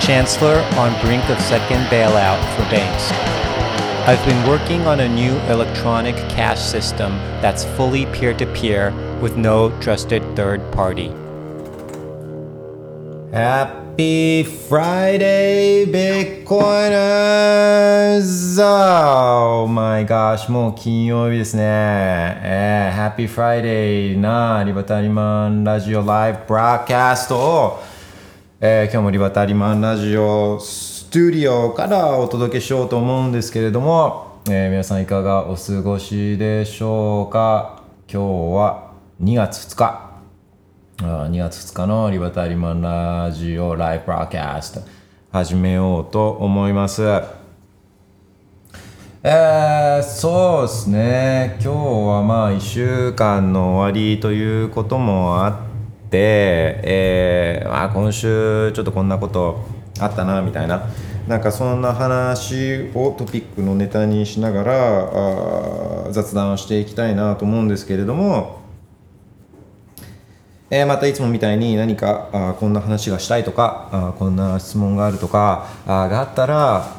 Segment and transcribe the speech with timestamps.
[0.00, 3.12] Chancellor on brink of second bailout for banks.
[4.08, 9.36] I've been working on a new electronic cash system that's fully peer to peer with
[9.36, 11.12] no trusted third party.
[13.32, 16.50] Happy Friday, Bitcoiners!
[18.58, 21.62] Oh my gosh, もう金曜日ですね。
[22.42, 27.78] えー、Happy Friday なリバタリマンラジオライブブラーキャストを、
[28.61, 37.83] えー、今日もリバタリマンラジオスタジオからお届けしようと思うんですけれども、えー、皆さんいかがお過ごしでしょうか？
[38.09, 38.21] 今
[38.53, 40.09] 日は2月2日
[41.03, 41.27] あ。
[41.29, 44.79] 2月2日のリバタリマンラジオライブブラーキャスト
[45.33, 47.03] 始めようと思います。
[49.21, 51.57] えー、そうですね。
[51.61, 55.64] 今日はまあ1週間の終わりということもあって、
[56.17, 59.65] えー、あ今週ちょっとこんなこと
[59.99, 60.89] あったなみたいな。
[61.27, 65.09] なんかそんな話をトピックのネタにしながら
[66.07, 68.59] あ雑談をしていきたいなと思うんですけれども、
[70.69, 76.95] えー、またいつもみたいに何かあこんな話がしたいとかあこんな質問があるとかあがあったら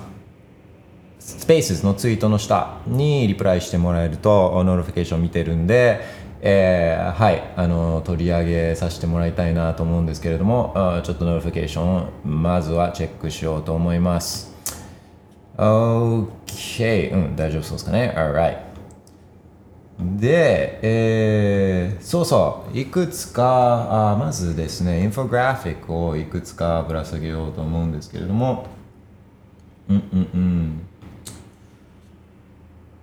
[1.21, 6.01] スペースのツイートの下にリプライしてもらえると notification 見てるんで、
[6.49, 14.55] えー、はいあの取り上げさせてもらいたいなと思うんですけれどもちょっと notification まずはチェックしようと思います。
[15.57, 18.59] OK うん大丈夫そうですかね？Alright
[20.21, 28.67] で、えー、そうそういくつかあまずですねインフォグラフィックをいくつかぶら下げようと思うんですけれども。
[29.89, 30.87] うんうんうん。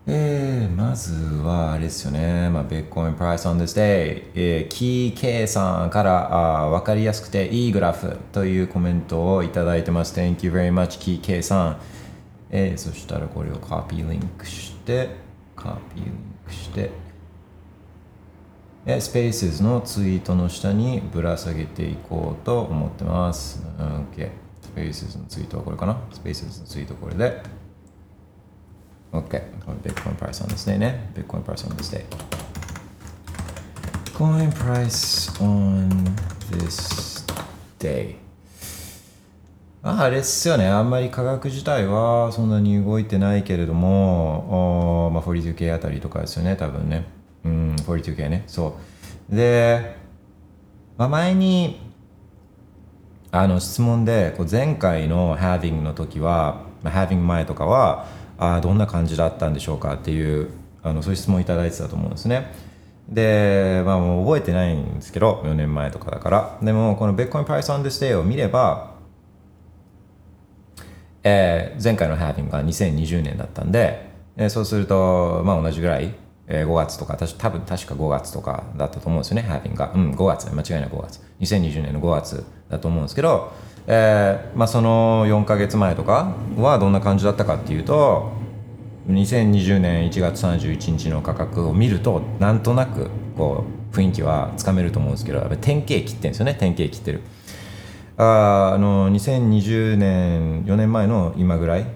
[0.06, 1.14] えー、まず
[1.44, 11.82] はあれですよね、まあ、Bitcoin Price on this day、えー、キー K さんからあ分かりやすくていいグラフというコメントをいただいてます Thank you very much キー K さん、
[12.50, 15.10] えー、そしたらこれをコピーリンクして
[15.56, 15.64] コ
[15.96, 16.14] ピーリン
[16.46, 16.92] クして
[18.86, 23.64] えスペースのツイートの下にぶら下げていこうと思ってます。
[23.80, 24.30] OK。
[24.62, 25.98] スペースのツイートはこれかな？
[26.12, 27.63] スペースのツイートこれで。
[29.14, 29.42] OK。
[29.66, 31.12] これ Bitcoin price on this day ね。
[31.14, 32.04] Bitcoin price on this day。
[34.06, 35.88] Bitcoin price on
[36.50, 37.24] this
[37.80, 38.16] day。
[39.84, 40.68] ああれっすよね。
[40.68, 47.06] あんまり価格自体はそんなに動いてないけれども、まあ、42K あたりとかですよね、多分ね。
[47.44, 48.46] うん、42K ね。
[48.48, 48.78] そ
[49.30, 49.36] う。
[49.36, 49.98] で、
[50.98, 51.82] まあ、前に、
[53.32, 58.08] あの質問で、こう前回の Having の時は、まあ、Having 前とかは、
[58.44, 60.50] あどんな感じだったんでしょうかっていう、
[60.82, 62.54] あのそういう質問をいただいてたと思うんですね。
[63.10, 66.58] で、まあもう覚えてないんですけど、4年前とかだから。
[66.62, 68.94] でも、この Bitcoin Price on this day を見れば、
[71.24, 76.14] えー、前回の Having が2020年だったんで、えー、そうすると、まあ同じぐらい、
[76.48, 79.92] えー、5月とかた、多分確か5月とかだったと思うんですよね、Having が。
[79.96, 81.22] うん、5月、間違いない5月。
[81.40, 83.54] 2020年の5月だと思うんですけど、
[83.88, 88.32] えー、まあその4か月前とかはどんな感じだったかっていうと、
[89.10, 97.22] 2020年1月31日の価格を見ると、なんとなくこう雰囲気はつかめると思うんですけど、やっぱ典型切ってるんですよね、典型切ってる。
[98.18, 101.88] ああの2020年4年前の今ぐらい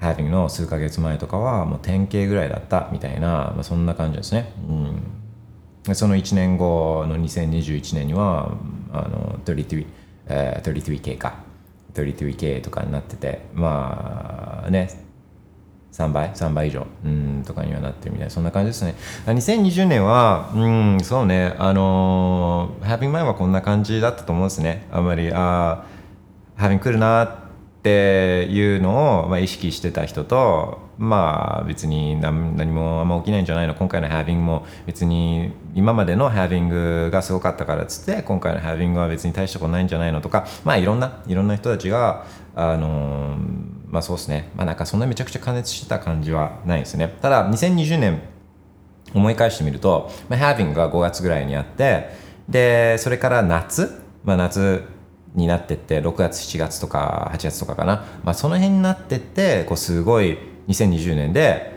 [0.00, 4.52] Having の数ヶ月前とかはもう典型ぐらいだったみたいな、まあ、そんな感じですね、
[5.86, 8.52] うん、その1年後の2021年には
[8.92, 9.86] あの33、
[10.30, 11.34] えー、33K か。
[11.94, 14.88] 33K とかになっててまあね
[15.92, 16.86] 3倍 ?3 倍以上。
[17.04, 18.30] うんとかにはなってるみたいな。
[18.30, 18.94] そんな感じですね。
[19.26, 21.56] 2020年はうんそうね。
[21.58, 24.86] あのー、Having 前はこんな感じだったと思うんですね。
[24.92, 25.84] あんまりあ
[26.56, 27.49] Having 来るなっ
[27.80, 43.38] っていうのを、まあ、意識してた人とまあ別に何何もあんま起きないんじゃないの今回の Having も別に今までの Having がすごかったからっつって今回の Having は別に大したことないんじゃないのとかまあいろんないろんな人たちがあの
[43.88, 44.50] まあそうですね。
[44.54, 47.16] まあなんかそんなめちゃくちゃ加熱してた感じはないですね。
[47.22, 48.20] ただ2020年
[49.14, 52.10] 思い返してみると、まあ、Having が5月ぐらいにあって、
[52.48, 54.84] で、それから夏、まあ夏
[55.34, 60.38] になってって6月7月とか8月とかかな、まあ、その辺になってってこうすごい
[60.68, 61.72] 2020年で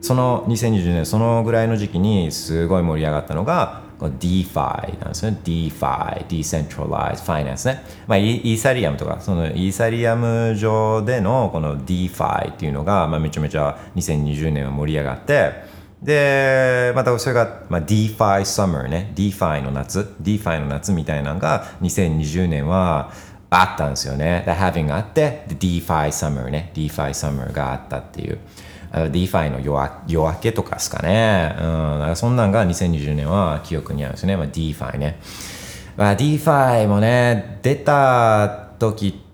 [0.00, 5.40] その2020年そのぐらいの時期にすごい盛り上がったのが DeFi なんですよね。
[5.42, 23.12] DeFi Decentralized Finance ね、まあ、イーサリアムとかそのイーサリアム上でのこの DeFi っていうのが、まあ、めちゃめちゃ2020年は盛り上がってで、またそれが、まあ、DeFi Summer ね、DeFi の夏、DeFi の夏みたいなのが2020年は
[23.48, 24.42] あったんですよね。
[24.46, 28.38] The Halving があって、DeFi Summer ね、DeFi Summer があったっていう。
[28.92, 31.54] DeFi の夜夜明けとかですかね。
[31.58, 34.36] うん、だからそんなんが2020年は記憶にあるんですよね。
[34.36, 35.20] まあ、DeFi ね。
[35.96, 39.25] まあ、DeFi もね、出た時って、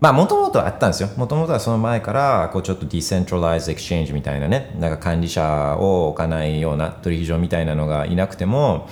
[0.00, 1.08] まあ、もともとあったんですよ。
[1.16, 8.88] もともとはその前から、こう、ちょっと decentralized exchange みたいなね、なんか管理者を置かないような取引所みたいなのがいなくても、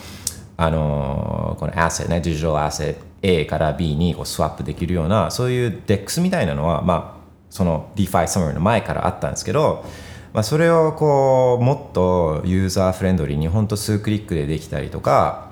[0.57, 7.21] あのこのアセットね、 digital asset A から B にこうスワップできるような、そういう DEX みたいなのは、まあ、
[7.51, 9.85] その DeFi Summer の前からあったんですけど、
[10.33, 15.46] まあ、それをこう、もっとユーザーフレンドリーに、ほんと数クリックでできたりとか、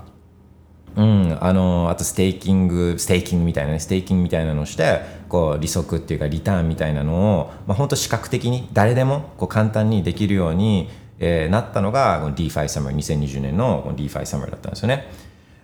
[0.97, 10.89] うん、あのあとステーキングステーキングみたいなねステーキングみたいなのをしてこう利息っていうかリターンみたいなのを、まあ、本当視覚的に誰でもこう簡単にできるように、
[11.19, 15.09] えー、なったのがこの DeFi Summer 2020年のこの DeFi Summer だったんですよね、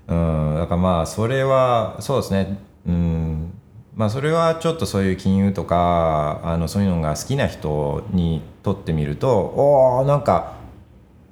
[0.09, 3.53] うん、だからまあそれはそうですねうん
[3.95, 10.59] まあそれはちょっとそういう金融とかあのそういうのが好きな人にとってみるとおおなんか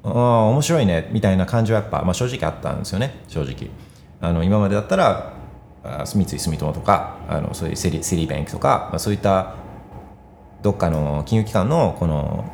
[0.04, 3.70] 面白いねみたいな感じはやっぱ、まあ、正直あったんですよね正直。
[4.20, 5.34] あの今までだったら
[6.04, 9.54] 三井住友とかあのそういうセリセリーバンクとか、まあ、そういった
[10.62, 12.44] どっかの金融機関のこの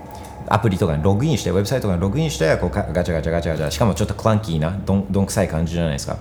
[0.47, 6.19] アプリとかにログインしてウェブサイトとかにログインしてこうガチャガチャガチャガチャしかもちょっとクランキーなどんどんくさい感じじゃないですか。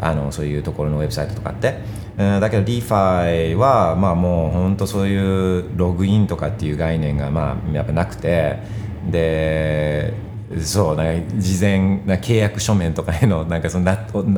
[0.00, 1.78] あのそういうところのウェブサイトとかって、
[2.18, 8.86] えー、だけど DeFi はまあもう本当そういうログインとかっていう概念がまあやっぱなくて。
[9.10, 10.12] で
[10.62, 13.92] そうなんか事前な契約書面とかへのなんかその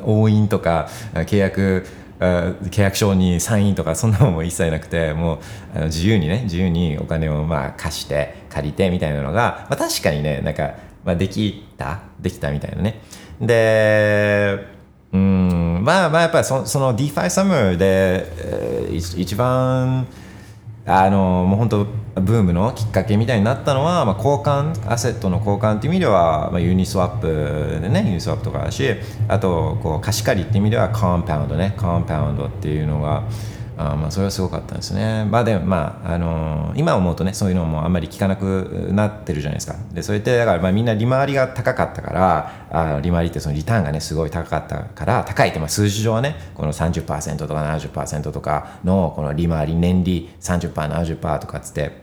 [0.04, 1.86] 押印とか契約
[2.18, 5.40] 契約書にサインとかそんなのも一切なくても
[5.76, 10.74] う自由にね自由にお金をまあ貸して借りてみたいなのが、まあ、確かにねなんか、
[11.04, 13.00] まあ、できたできたみたいなね。
[13.40, 14.66] で
[15.12, 20.06] うんまあまあやっぱりそその DeFi Summer で、えー、一番
[20.88, 21.86] あのもう本当
[22.20, 28.88] ブームのきっかけみたいになったのは、まあ、交換アセットの交換っていう意味では、まあ、ユニスワップでねユニスワップとかだし
[29.28, 33.24] あとこう貸し借りっていう意味ではコンパウンドねコンパウンドっていうのが
[33.80, 35.24] あまあそれはすごかったですね。
[35.30, 39.76] まあでもまあ、あのー、今思うとねそういうのもあんまり聞かなくなってるじゃないですか。
[39.92, 52.02] でそれってだからまあみんな利回りが高かったからあ利回りってそのリターンがねすごい高かったから高いってまあ数字上はねこの30%とか70%とかのこの利回り年利 30%70% とかっつって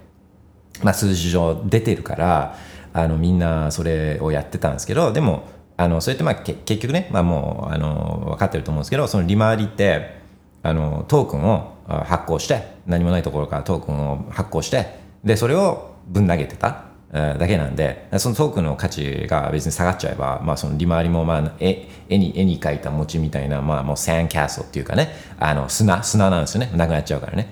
[0.81, 2.55] まあ数字上出てるから
[2.93, 5.43] あのみんなそれをやってたんですけどでも
[5.75, 10.23] あのそれってまあ結局ね、まあ、もうあの分かってると思うんですけどその利回りって
[10.65, 26.71] あのトークンを発行して何もないところからトークンを発行してでそれをぶん投げてただけなんでそのトークンの価値が別に下がっちゃえば、まあ、その利回りも、まあ、絵に絵に描いた餅みたいな、まあ、もうサンキャストっていうかねあの砂砂なんですよね。
[26.75, 27.51] なくなっちゃうからね。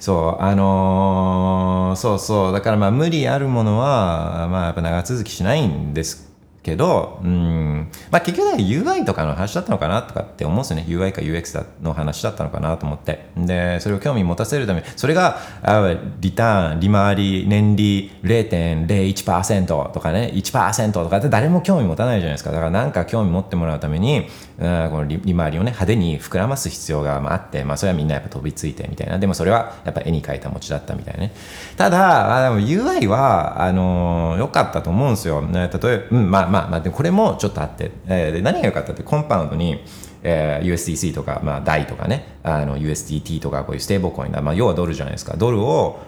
[0.00, 2.52] そうあのー、そうそう。
[2.52, 6.25] だからまあ無理あるものは、まあ、やっぱ長続きしないんです
[6.66, 10.84] けど、うん、まあ結局 UI とかの話だったのかなとかって思うんですよね。
[10.88, 13.28] UI か UX の話だったのかなと思って。
[13.36, 22.50] で、それを興味持たせるために、それが、あリターン、利回り、年利0.01%とかね、1%とかって誰も興味持たないじゃないですか。
[22.50, 24.26] だからなんか興味持ってもらうために、
[24.58, 29.18] うん、この利回りをね、派手に膨らます必要があって、まあそれはみんなやっぱ飛びついてみたいな。
[29.18, 31.32] でもそれはやっぱ絵に描いた餅だったみたいなね。
[31.76, 35.42] ただ、あでも UI は、あのー、良かったと思うんですよ。
[35.42, 39.82] ね、例えば、うん、まあまあまあ、でこれもちょっとあって、えー、で何が良かったってコンパウンドに、
[40.22, 46.00] えー、USDC とか、まあ、DAI とかね USDT とかこういうステーブルコインだ、まあ、要はドルじゃないですかドルを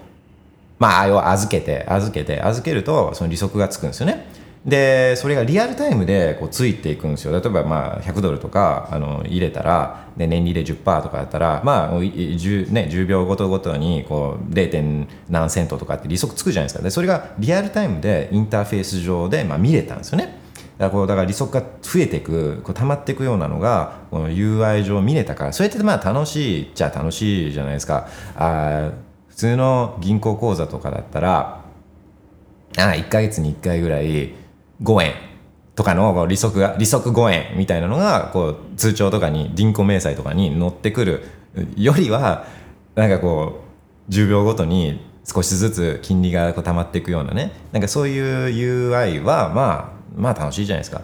[0.78, 4.26] まあ要は預けて預けて預けるとその利息がつくんですよね
[4.68, 7.32] でそれがリアルタイムでこうついていくんですよ。
[7.32, 15.06] 例えばまあ100ドルとかあの入れたらで年利で10%とかだったらまあ 10,、ね、10秒ごとごとにこう 0.
[15.30, 16.82] 何セントとかって利息つくじゃないですか。
[16.82, 20.24] でそれがリアルタイムでインターフェース上でまあ見れたんですよね。
[20.26, 20.34] だか
[20.84, 28.06] らこうだから利息が増えていくこう溜まっていくようなのがこの UI 上見れたからそれってまあ楽しいっちゃ楽しいじゃないですか。
[28.36, 28.90] あ
[29.28, 31.64] 普通の銀行口座とかだったら
[32.76, 34.34] あ1か月に1回ぐらい
[34.82, 35.14] 5円
[35.74, 41.22] とかの利息が利息5円みたいなのがこう通帳とかに銀行明細とかに載ってくる。
[41.76, 42.46] よりは
[42.94, 43.62] なんかこ
[44.08, 47.52] う10秒ごとに少しずつ金利がこう溜まっていくようなね。
[47.72, 51.02] なんかそういう UI はまあまあ楽しいじゃないですか。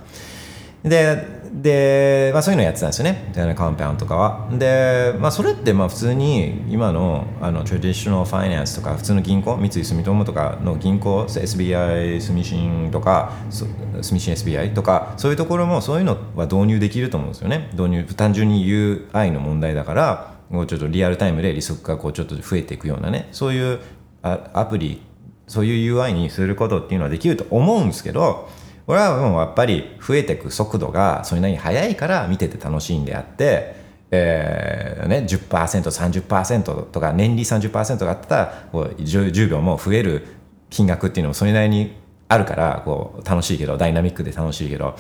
[0.85, 3.33] でで、まあ、そういうのやってたんですよね。
[3.57, 4.49] カンパウンとかは。
[4.53, 17.71] で、まあ、それってまあ普通に今のあのトラディショナルファイナンスとか普通の銀行三井住友とかの銀行 SBI 住信とか住信 SBI とかそういうところもそういうのは導入できると思うんですよね。
[17.73, 23.81] 導入単純に UI の問題だからもうちょっとリアルタイムで利息がこうちょっと増えていくようなねそういう
[24.23, 25.01] アプリ
[25.47, 28.49] そういう UI にすることっていうのはできると思うんですけど
[28.87, 33.77] これはもうやっぱり増えていく速度がそれなりに速いから見てて楽しいんであって、
[34.11, 40.27] えーね、10%30% とか年利30%があったらこう 10, 10秒も増える
[40.69, 41.97] 金額っていうのもそれなりに
[42.29, 44.97] あるからこう楽しいけどダイナミックで楽しいけど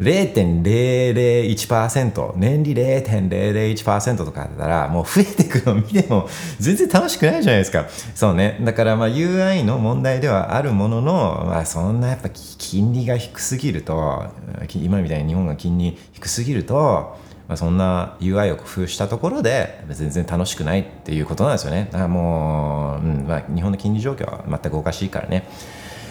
[0.00, 7.86] 0.001%年利0.001%とかだったらもう増えていくのを見ても全然楽しくないじゃないですか。
[8.14, 8.58] そうね。
[8.60, 14.24] だからまあ UI の問題ではあるものの、まあ、そんなやっぱ金利が低すぎると
[14.74, 21.88] 今みたいに日本が金利低すぎるとまあ、そんな UI を工夫したところで全然楽しくないっていうことなんですよね。
[21.92, 25.46] だからもう、うんまあ、日本の金利状況は全くおかしいからね。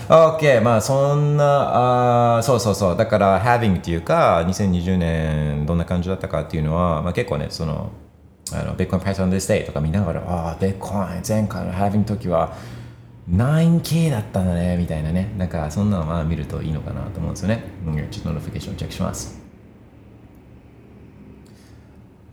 [0.09, 7.91] OK まあそんなあそうそうそうだから having っていうか2020年どんな感じだったかっていうのは、まあ、結構ねその
[8.51, 12.55] あの Bitcoin price on this day とか見ながらああビットコイン前回の having の時は
[13.29, 19.43] 9K だったんだねみたいなねなんかそんなのまあ見るといいのかなと思うんですよね、うん、ちょっと notification チェックします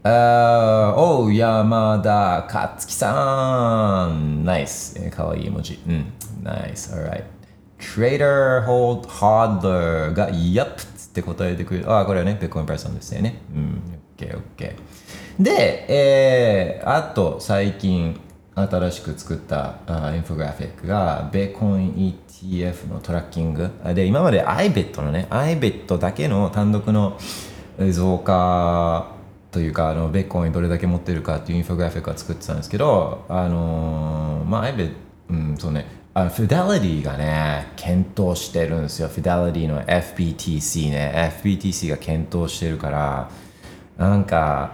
[0.03, 4.47] あおう、山田勝樹さん。
[4.47, 4.99] ナイス。
[5.11, 5.79] かわいい絵文字。
[5.87, 6.07] うん。
[6.43, 6.95] ナイス。
[6.95, 7.39] alright.
[7.80, 11.92] Trader Hold Hodler が Yup って答えてくれる。
[11.92, 13.42] あ、これはね、ベッコンプレスさんですよね。
[13.54, 13.82] うん、
[14.16, 14.75] OK、OK。
[15.38, 18.20] で、えー、あと最近
[18.54, 23.70] 新しく作ったあインフォグラフィックが、ベーコン ETF のトラッキング。
[23.94, 27.18] で、今まで iBet のね、iBet だけの単独の
[27.90, 29.12] 増加
[29.50, 34.92] というか、あのベーコンどれだけ持ってるかっていうインフォグラフィックを作ってたんですけど、あのー、まあ iBet、
[35.30, 39.09] うん、そうね、あフィデリティがね、検討してるんですよ。
[39.09, 41.33] フィデリティの FBTC ね。
[41.43, 43.31] FBTC が検討してるから、
[43.97, 44.73] なんか、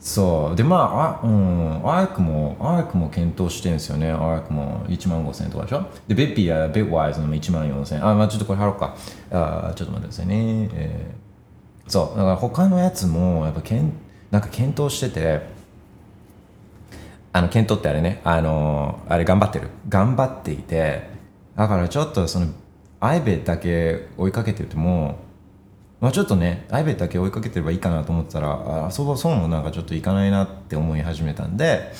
[0.00, 0.56] そう。
[0.56, 4.10] で、まあ、あうん、アークも、アークも検討してるんですよね。
[4.10, 5.86] アークも1万5000とかでしょ？
[6.08, 8.06] で、ベッピーやベッワイズのも1万4000。
[8.06, 8.94] あ、まあちょっとこれ貼ろうか。
[9.30, 10.68] あちょっと待ってくださいね。
[10.74, 12.18] えー、そう。
[12.18, 13.92] だから他のやつも、やっぱけん、
[14.30, 15.53] なんか検討してて、
[17.34, 19.66] あの、ケントってあれね、あの、あれ頑張ってる。
[19.88, 21.02] 頑張っていて、
[21.56, 22.46] だからちょっとその、
[23.00, 25.18] アイベだけ追いかけてても、
[26.00, 31.90] まあちょっとね、アイベだけ追いかけてればいいかなと思ったら、あ、そうそうもなんかちょっといかないなって思い始めたんで、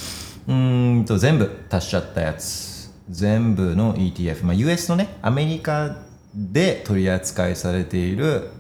[0.47, 5.97] うんと全部足しちゃったやつ、全部の ETF、まあ US のね、アメリカ
[6.33, 8.51] で取り扱いされている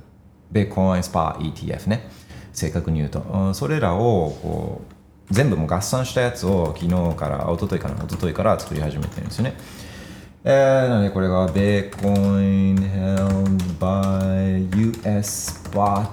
[0.50, 2.10] ベーコンスパー ETF ね、
[2.52, 9.54] 正確に言うと、それらをこう、全部も合算したやつを昨日から一昨日かな一昨日から作り始めてるんですよね。
[10.46, 16.10] えー、なのでこれが Bitcoin held by US spot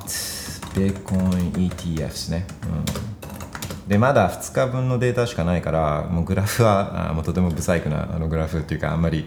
[0.74, 9.25] Bitcoin ETF ですね、うん、でまだ2日分のデータしかないからもうグラフはあもうとても不細工なあのグラフっていうかあんまり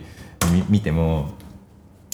[0.70, 1.32] 見ても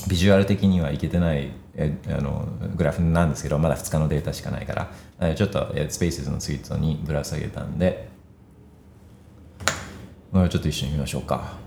[0.08, 5.34] ビジュアル的にはいけてないえあのグラフなんですけどまだ2日のデータしかないから。
[5.34, 8.08] ちょっとスペースのツイートにぶら下げたんで。
[10.32, 11.58] ちょっと一緒に見ましょうか。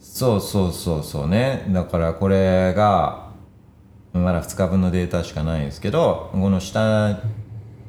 [0.00, 1.66] そうそうそうそうね。
[1.68, 3.26] だからこれが
[4.12, 7.20] まだ2日分のデータしかないんですけどこの下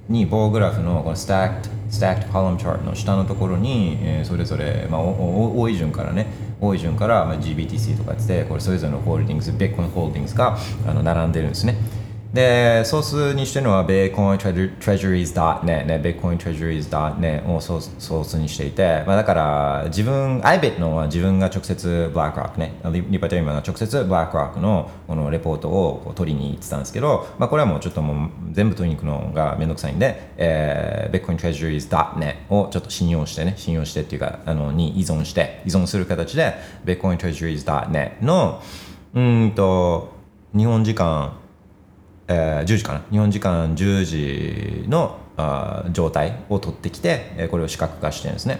[0.09, 6.27] に棒グラフのこの stack stack column chart の下のところに、えー、それぞれ、まあ、多い順からね
[6.59, 11.75] 多い順から、まあ、GBTC とかってこれそれぞれの holdings Bitcoin holdings があの並んでるんですね。
[12.37, 22.79] で、ソースにしてるのは Bitcoin Treasuries.net ね、Bitcoin Treasuries.net をソースにしていて、まあ、だから自分、 IBIT のは自分が直接 BlackRock ね、
[23.09, 36.53] リバタリマンが直接 BlackRock のこのレポートを取りに行ってたんですけど、まあ、これはもうちょっともう全部取りに行くのがめんどくさいんで、えー、Bitcoin Treasuries.net をちょっと信用してね、信用してっていうか、あの、に依存して、依存する形で
[36.85, 38.61] Bitcoin Treasuries.net の、
[39.15, 40.15] うんと、
[40.55, 41.33] 日本時間
[42.27, 43.01] えー、10時かな？
[43.11, 48.59] 日本時間10時のあ状態を取ってきて、えー、これを視覚化してるんですね。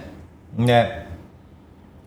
[0.58, 1.06] で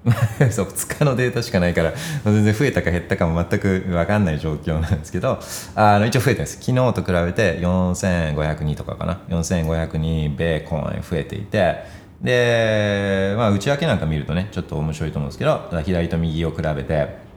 [0.50, 1.94] そう2日のデータしかないから
[2.26, 5.40] 全然増えたか減ったかも全く分かんない状況なんですけど
[5.76, 6.58] あの一応増えてるんです。
[6.60, 11.84] 昨日と比べて4500人とかかな？4500人米コン増えていて
[12.22, 17.31] で、まあ、内訳なんか見るとねちょっと面白いと思うんですけど左と右を比べて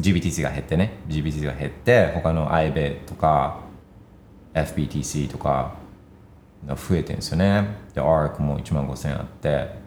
[0.00, 3.60] GBTC が減ってね GBTC が減って他の i b e とか
[4.54, 5.74] FBTC とか
[6.66, 7.76] 増えてるんですよね。
[7.94, 9.82] で ARC も1万5000あって。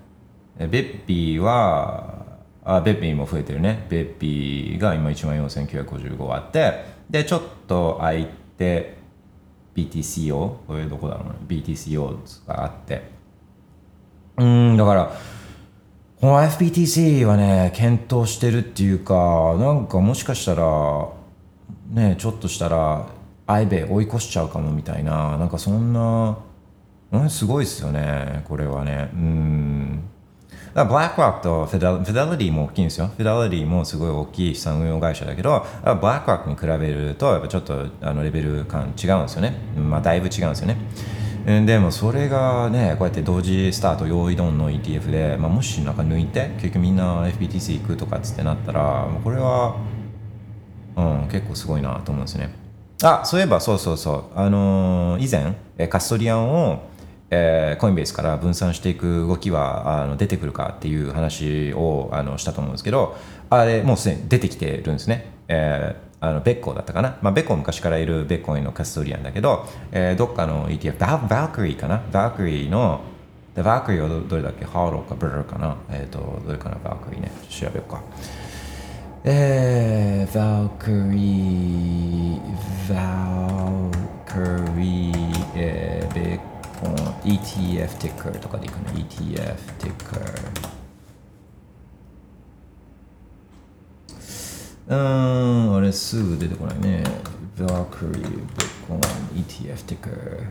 [0.57, 2.23] ベッピーは
[2.63, 3.85] あベッピーも増えてるね。
[3.89, 6.85] ベッピーが今1万4955あって。
[7.09, 8.97] でちょっと空いて
[9.75, 11.33] BTCO これどこだろうな。
[11.47, 13.09] BTCO があって。
[14.37, 15.11] うんだから
[16.21, 21.09] この FPTC はね検討してるっていうかなんかもしかしたら
[21.89, 23.07] ねちょっとしたら
[23.47, 26.37] アイベ追い越しちゃうかもみたいななんかそんな、
[27.11, 30.09] うん、すごいですよねこれはねうん
[30.75, 33.07] だからブラックロックとフィデフィデリティも大きいんですよ。
[33.07, 39.55] フィデリティもすごい大きい資産運用会社だけど、ブラックロックに比べると、やっぱちょっとあのレベル感違うんですよね。
[39.77, 40.75] まあ、だいぶ違うんですよね。
[41.45, 49.75] でもそれがね、こうやって同時スタート、用意ドンの ETF で、まあ、もしなんか抜いて、結局みんな FPTC 行くとかっつってなったら、これは、
[50.95, 52.49] うん、結構すごいなと思うんですね。
[53.03, 55.29] あ、そういえば、そうそうそう、あのー、以
[55.77, 56.89] 前、カストリアンを、
[57.29, 63.17] えー、コインベースから分散していく動きはあの出てくるかっていう話をあのしたと思うんですけど
[63.49, 72.01] あれもうすでに出てきてるんですね、えー、あのベッコーだったかな、まあ、ベッコー昔からいるベッコインのカストリアンだけど、えー、どっかの ETF ババークリーかな？
[72.11, 73.01] バークリーの
[73.55, 74.65] バークリーはどれだっけ？
[74.65, 75.77] ハーローかブルーかな？
[75.89, 76.75] えっ、ー、とどれかな？
[76.83, 77.31] バークリーね。
[77.49, 78.01] 調べようか。
[79.23, 83.91] えー、バークリーバー
[84.25, 86.39] クリー、えー、ベッ
[86.79, 90.74] コー ETF ticker とかでいくの？ETF ticker うー
[94.87, 97.03] うんあれすぐ出てこないね。
[97.57, 98.45] Valkyrie
[98.87, 98.99] Bitcoin
[99.33, 100.47] ETF ticker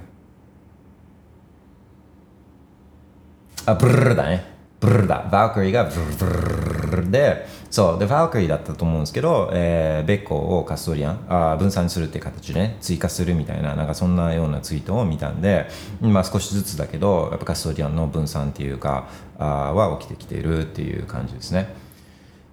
[3.66, 4.44] あブルルだね。
[4.80, 5.30] ブルルだ。
[5.30, 7.46] Valkyrie がブルルルで。
[7.70, 15.66] そうで、ファークリーだったと思うんですけど、えー、ベッコをカストリアンあ分散するっていう形でね、追加するみたいな、なんかそんなようなツイートを見たんで、
[16.00, 19.08] まあ少しずつだけど、やっぱカストリアンの分散っていうか、
[19.38, 21.74] あは起きてきているっていう感じですね。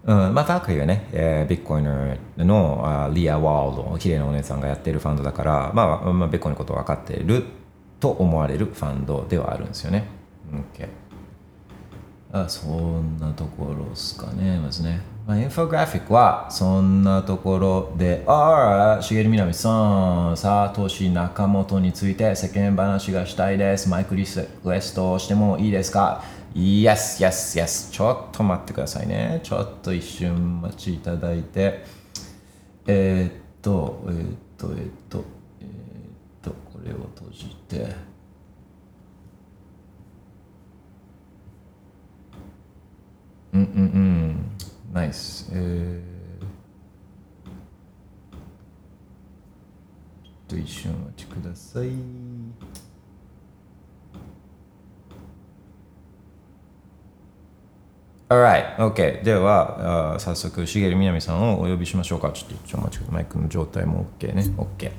[0.03, 1.85] うん、まあ、ファークリーはね、えー、ビッコイン
[2.47, 7.43] のあリア・ワールド、綺麗なお姉さんがやってるファンドだから、まあ、まあ、ビッコインのこと分かっている
[7.99, 10.05] と思われるファンドではあるんですよね。
[10.51, 10.87] OK。
[12.33, 15.01] あそんなところですかね、まずね。
[15.27, 23.87] まあ、インフォグラフィックはそんなところで、ああ、茂みなみさん、サトシ仲本について世間話がしたいです。
[23.89, 26.23] マイクリスレストしてもいいですか？
[26.53, 27.91] ?Yes, yes, yes.
[27.91, 29.39] ちょっと待ってくださいね。
[29.43, 31.83] ちょっと一瞬待ちいただいて。
[32.87, 35.23] えー、っと、えー、っと、えー、っと、
[35.61, 35.67] え、っ
[36.41, 37.95] と、これを閉じて。
[43.53, 44.51] うんうんうん
[44.93, 45.49] ナイス。
[45.53, 46.49] えー、っ
[50.47, 52.20] と一瞬お待ちください。
[58.31, 59.23] Alright, OK。
[59.23, 62.31] では、早速、しげるみなみさんをお呼びしましょうか。
[62.31, 63.15] ちょっと一応待ちください。
[63.15, 64.43] マイクの状態も OK ね。
[64.55, 64.91] OK。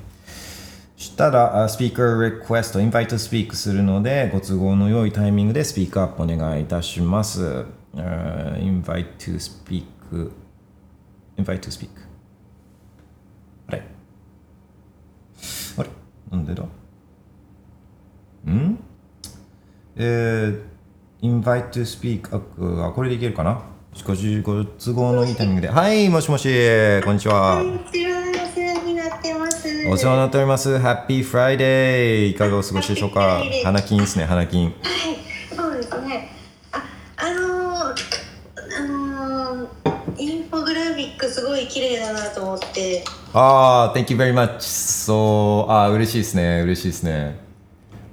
[0.95, 7.65] したら、スピーカーリクエスト、インバイトスピークするので、ご都合の良いタイミングでスピークアップお願いいたします。
[7.95, 9.85] Uh, invite to speak
[11.37, 11.89] invite to speak
[13.67, 13.83] あれ？
[15.77, 15.89] あれ？
[16.31, 16.63] なんでだ？
[18.51, 18.77] ん？
[19.95, 20.61] えー、
[21.23, 23.61] invite to speak あこれでいけるかな？
[24.05, 25.69] ごご都合のいいタイミングで。
[25.69, 26.49] はいもしもし。
[27.03, 27.61] こんにちは。
[27.61, 29.87] お世話になってます。
[29.87, 30.77] お世話になっております。
[30.79, 33.41] Happy Friday いかがお過ごしでしょうか？
[33.63, 34.65] 花金ですね花金。
[34.65, 34.73] はい
[35.55, 36.29] そうですね。
[36.73, 36.83] あ
[37.15, 37.95] あの
[40.17, 43.05] インフォグラフィックすごい綺麗だなと思って。
[43.33, 45.71] ああ Thank you very much そう。
[45.71, 47.42] あ嬉しいですね嬉しいですね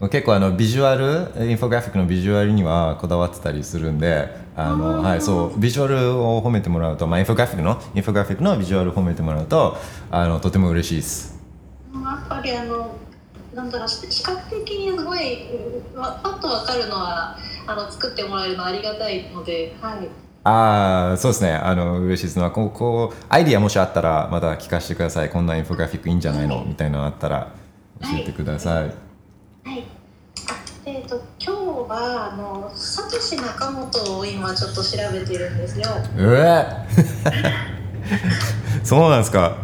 [0.09, 9.77] 結構あのビジュアルインフォグラフィックのビジュアルにはこだわってたりするんであのはいそうビジュアルを褒めてもらうと、まあ、インフォグラフィックのインフォグラフィックのビジュアルを褒めてもらうと
[10.11, 11.39] あのとても嬉しいです
[11.93, 12.97] やっぱりあの
[13.55, 15.49] なんだろう視覚的にすごい
[15.95, 17.37] パッと分かるのは
[17.67, 20.09] あの作ってもらえるのありがたいのではい
[20.43, 21.53] ああ、そうですね。
[21.53, 25.29] あの、嬉しいですのこう、こう、アイディアもしあったら、また聞かせてください。
[25.29, 26.65] こんなインフォグラフィックいいんじゃないの？
[26.67, 27.53] みたいなのあったら、
[28.01, 29.10] 教えてください。
[29.64, 29.85] はい。
[30.87, 35.87] えっ、ー、と、今日は、あの、サトし仲本を今ちょっと調べてるんですよ。
[36.16, 36.64] うえ
[38.83, 39.57] そうなんですか？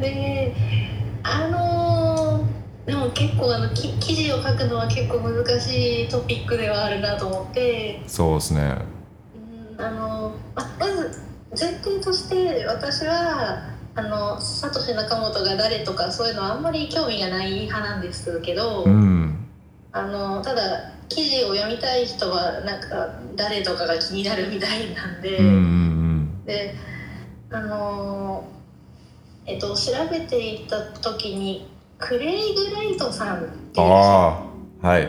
[0.00, 0.54] で
[1.22, 8.76] あのーでも結構あのき記事を書くのは結構難しいトピックではあるなと思って、そうですね。
[9.78, 13.62] うんあのままず前提として私は
[13.94, 19.48] あのサトシ仲本が誰とかそういうのはあんまり興味がない派なんですけど、うん。
[19.92, 25.38] あのただ記事を読みたい人はなんか誰とかが気になるみたいなんで。
[25.38, 25.92] うんうん
[26.44, 26.74] で
[27.50, 34.46] あのーえっと調べていた時にクレイグ・ライトさんっていうあ
[34.82, 35.08] あはい。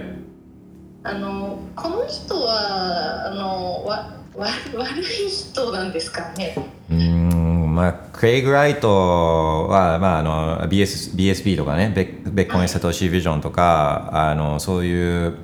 [1.04, 6.56] あのこの人はあのわわ悪い人なんですかね。
[6.90, 7.33] うーん
[7.74, 15.36] まあクレイグ・ライトは、まあ、あの BS BSP とかねベッベコイン・サトシ・ビジョンとかあのそういう、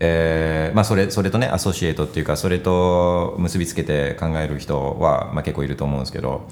[0.00, 6.48] えーまあ、それそれとねアソシエイトっていうかそれと結びつけて考える人は、まあ、結構いると思うんですけど。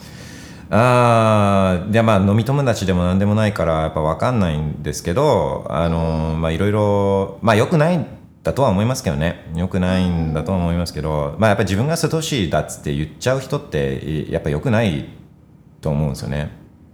[0.69, 8.05] あでまあ飲み友達でも何でもないからやっぱ分かんないんですけどあのまあいろいろまあよくない
[8.47, 9.45] だとは思いますけどね。
[9.57, 11.35] よくないんだとは思いますけど。
[11.39, 15.09] まあやっぱり自分がサトシだっつって言っちゃう人ってやっぱよくない
[15.81, 16.53] と思うんですよね。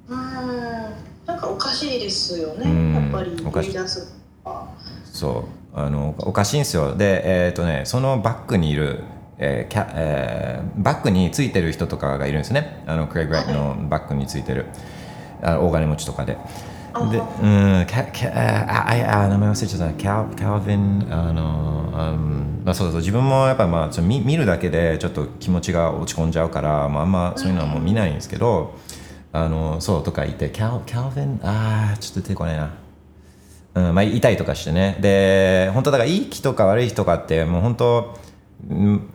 [0.09, 0.19] うん。
[1.27, 2.65] なんかおかしいですよね。
[2.65, 2.95] うん。
[2.95, 4.15] やっぱり言い出す
[5.13, 5.79] そう。
[5.79, 6.97] あのおかしいんですよ。
[6.97, 9.01] でえっ、とねそのバックにいる
[9.37, 12.83] えーキャえーバックについてる人とかがいるんですね。
[12.87, 14.65] あのクレイグ・ライトのバックについてる。
[15.43, 16.39] あ大金持ちとかで。
[16.39, 16.72] あ
[17.11, 17.23] で、う
[17.83, 19.95] ん、キャキャあああ名前忘れちゃった。
[19.95, 28.75] キャキャルヴィンあの、うんまあ、そうそう自分もやっぱまあちょ見見るだけでちょっと気持ちが落ち込んじゃうから、まあ、あんまそういうのはもう見ないんですけど、
[29.33, 32.75] あのそうとか言ってキャキャルヴィンああちょっと出てこないな。
[33.75, 34.99] うんまあ、いたりとかしてね。
[35.01, 38.22] で本当だからいい人か悪い人かってもう本当うん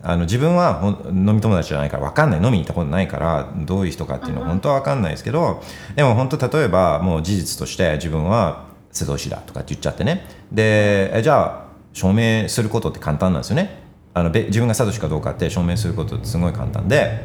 [0.04, 2.42] あの自分は飲み友達じゃないから分かんない。
[2.42, 5.64] 飲みに行ったことないからどういう人かっていうのは本当は分かんないですけど
[5.96, 10.26] でも本当例えばもう事実として自分はサトシだとかって言っちゃってね。
[10.52, 13.84] でえじゃあ証明することって簡単なんですよね。
[14.14, 17.24] あのべ自分がサトシかどうかって証明することってすごい簡単で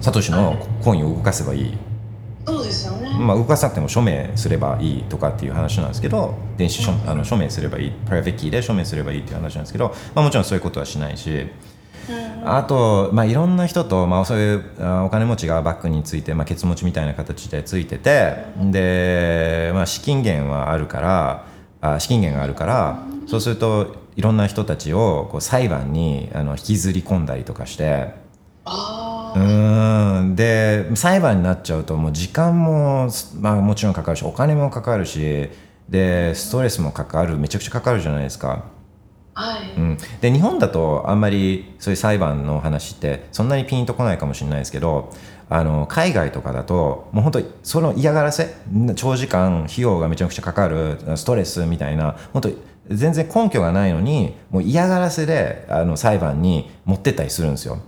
[0.00, 1.78] サトシのコインを動かせばいい
[2.44, 11.46] そうですよね、まあ、動かさなくても署名すればいいとかっていう話なんですけど電子署あの署名すればいいプライベートキーで署名すればいいっていう話なんですけど、まあ、もちろんそういうことはしないし
[12.44, 21.46] あと、まあ、いろんな人と、まあ、そういうあお金持ちがバックについて、まあ、ケツ持ちみたいな形でついててで、まあ、資金源はあるから
[21.80, 28.20] あ資金源があるからそうするといろんな人たちをこう裁判にあの引きずり込んだりとかして。
[28.64, 30.36] あうーん。
[30.36, 33.08] で裁判になっちゃうともう時間も、
[33.40, 35.48] まあ、もちろんかかるしお金もかかるし
[35.88, 38.64] でストレスもかかるめちゃくちゃかかるじゃないですか、
[39.34, 45.12] あはい、うん、で日本だとあんまりそういう裁判の話ってそんなにピンとこないかもしれないですけど
[45.48, 48.54] あの海外とかだともう本当にその嫌がらせ
[48.94, 52.50] 長時間費用がめちゃくちゃかかるストレスみたいな本当
[52.88, 57.78] 全然根拠がないのにもう嫌がらせであの裁判に持ってったりするんですよ。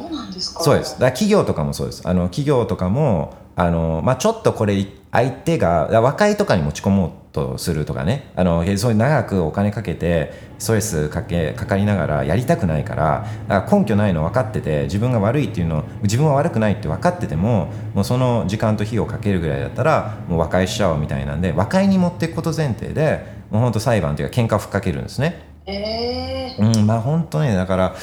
[0.00, 0.62] そうなんですか？
[0.62, 0.98] そうです。
[1.00, 2.06] だ企業とかもそうです。
[2.06, 25.42] あの企業とかもあのまあちょっとこれ相手が和解とかに持ち込もうとするとかね、あのそういう長くお金かけてストレスかけかかりながらやりたくないから、だから根拠ないの分かってて自分が悪いっていうの自分は悪くないって分かってても、もうその時間と費用をかけるぐらいだったらもう和解しちゃおうみたいなんで和解に持っていくこと前提で、もう本当裁判というか喧嘩をふっかけるんですね。
[25.66, 27.94] ええうん、まあ本当ねだから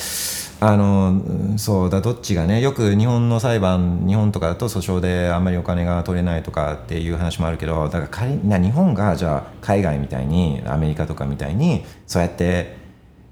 [0.67, 1.21] あの
[1.59, 12.77] そうだどっちがねよく日本の裁判日本とかだと訴訟であんまりお金が取れないとかっていう話もあるけどだから仮な日本がじゃあ海外みたいにアメリカとかみたいにそうやって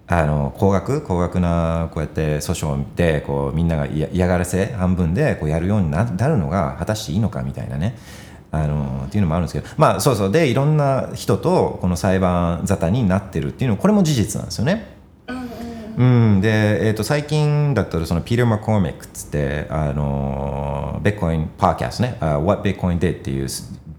[0.05, 7.97] あの高額高額なこうやって訴訟でこうみんなが嫌がらせ半分でこうやるようにななるのが果たしていいのかみたいなね。
[8.51, 9.73] あのっていうのもあるんですけど。
[9.77, 10.31] まあそうそう。
[10.31, 14.93] でいろんな人とこの裁判沙汰になってるっていうのこれも事実なんですよね。
[15.97, 16.41] うん。
[16.41, 23.47] で、えー、と最近だったらそのピーター・マコーミックっつってあのビットコインパーキャストね、uh, What Bitcoin Did っていう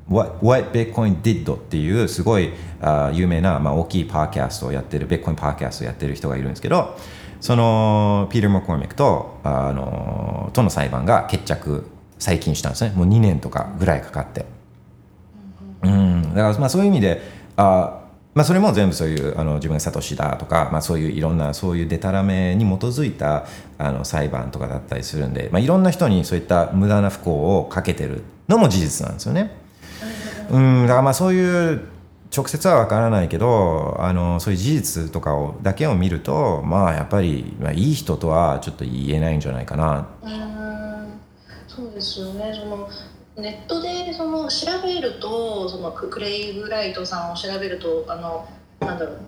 [0.08, 6.96] What, What Bitcoin Did っていうすごいあ有名な、まあ、大きいパーキャストをやってるビットコインパーキャストをやってる人がいるんですけど
[7.40, 11.86] そのピーター・マコーミックとあのとの裁判が決着
[12.18, 12.94] 最近したんですね。
[12.96, 14.46] もう2年とかぐらいかかって。
[15.82, 17.20] うん、だからまあそういう意味で
[17.56, 18.03] あ、
[18.34, 23.46] まあ、それも全部そういうあの自分がサトシだとか、まあ、そういういろんなそういうデタラメに基づいた
[23.78, 29.56] あの裁判とかだったりするんで、まあ、いろんな人にそういった無駄な不幸をかけてるのも事実なんですよね。
[30.50, 31.86] うん、だからまあそういう
[32.36, 40.08] 直接は分からないけどあのそういう事実とかをだけを見るとまあやっぱり、まあ、いい人とはちょっと言えないんじゃないかな。
[40.22, 40.74] うーん。
[41.68, 42.52] そうですよね。
[42.52, 42.88] その
[43.36, 48.48] ネットでその調べるとそのククレイグライトさんを調べるとあの
[48.80, 49.20] なんだろう。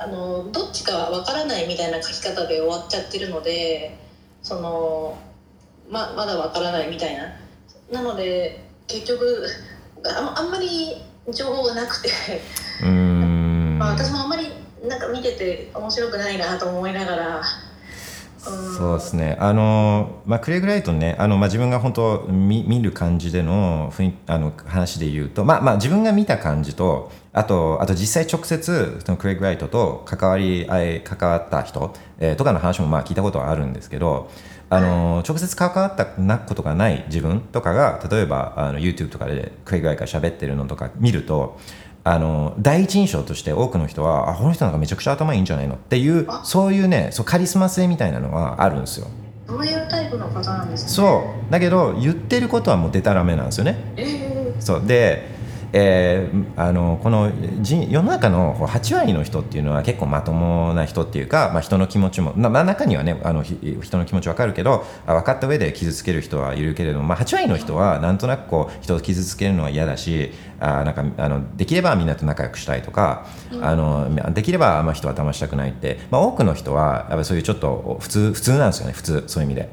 [0.00, 3.98] あのどっちかはわからないみたいな書き方で終わっちゃってるので
[4.42, 5.18] その
[5.90, 7.34] ままだわからないみたいな。
[7.90, 9.46] なので結局
[10.04, 12.10] ああんまり情報がなくて、
[12.82, 13.78] うーん。
[13.78, 14.48] まあ、私もあんまり
[14.86, 17.42] なんか見てて面白くないなと思いながら。
[18.76, 19.36] そうですね。
[19.40, 34.30] あの、まあ、クレイグ・ライトねあの、まあ、自分が本当見見る感じでの雰囲あの話で言うと、まあまあ、自分が見た感じとあとあと実際直接そのクレイグ・ライトと関わり合い関わった人、えーとかの話もまあ聞いたことはあるんですけど
[34.70, 41.58] あの直接関わったなことがない自分とかが例えばあの YouTube とかでクレイグ・ライトが喋ってるのとか見ると
[42.04, 49.08] あの第一印象として多くの人はあこの人なんかめちゃくちゃ頭いいんじゃないのっていうそういうねそうカリスマ性みたいなのがあるんですよ。
[49.46, 50.88] そういうタイプの方なんですね。
[50.90, 51.52] そう。
[51.52, 53.78] だけど言ってることはもうデタラメなんですよね。
[53.96, 54.86] えそう。
[54.86, 55.37] で、
[55.72, 57.30] えーあのこの
[57.62, 73.26] 人世の中のこう8割の人っていうのは結構まともな人っていうか、まあ、人の気持ちも、まあ、中にはねあのひ人の気持ち分かるけどあ分かった上で傷つける人はいるけれども、まあ、8割の人はなんとなくこう人を傷つけるのは嫌だしあなんかあのできればみんなと仲良くしたいとか、
[73.62, 79.68] あのできればあんま人は騙したくないって、まあ、多くの人はやっぱりそういうちょっと普通普通なんですよね普通そういう意味で。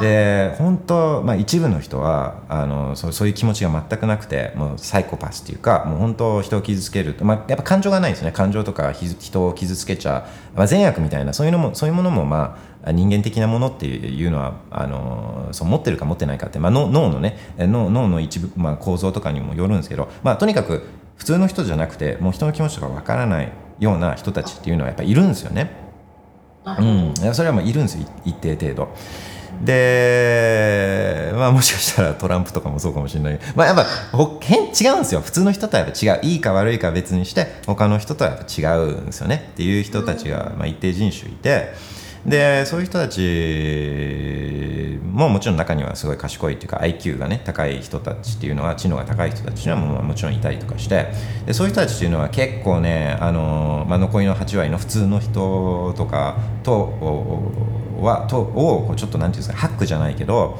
[0.00, 8.32] で本当、まあ、一部の人はあのそうそういう気持ちが全くなくてもうサイコパスっていうかもう本当人を傷つける、まあ、やっぱ感情がないんですね。
[8.32, 25.70] 感情とかひ人を傷つけちゃう、まあ、善悪みたいなそういうのもそういうものも、まあ、人間的なものっていうのはあのそう持ってるか持ってないかって、まあ、脳脳のね脳脳の一部、まあ、構造とかにもよるんですけど、まあ、とにかく普通の人じゃなくてもう人の気持ちとかわからないような人たちっていうのはやっぱいるんですよね。
[26.64, 28.06] ーうん、それはもういるんですよ。
[28.24, 28.88] い一定程度
[29.62, 33.40] でまあもしかしたらトランプとかもそうかもしれない。
[33.54, 33.84] まあやっぱ
[34.16, 35.20] ほ変違うんですよ。
[35.20, 36.20] 普通の人とはやっぱ違う。
[36.22, 39.50] いいか悪いかは別にして他の人とはやっぱ違うんですよね。
[39.52, 41.96] っていう人たちが、まあ、一定人種いて。
[42.26, 43.20] でそういう人たち
[45.12, 51.06] ももちろん中にはすごい賢いっていうか IQ がね高い人たちっていうのは知能が高い人たちにはもちろんいたりとかして。
[51.46, 57.52] でそういう人たちっていうのは結構ねあの、まあ、残りの8割の普通の人とかとお
[58.02, 60.58] はとをちょっとなんていうんですかハックじゃないけど、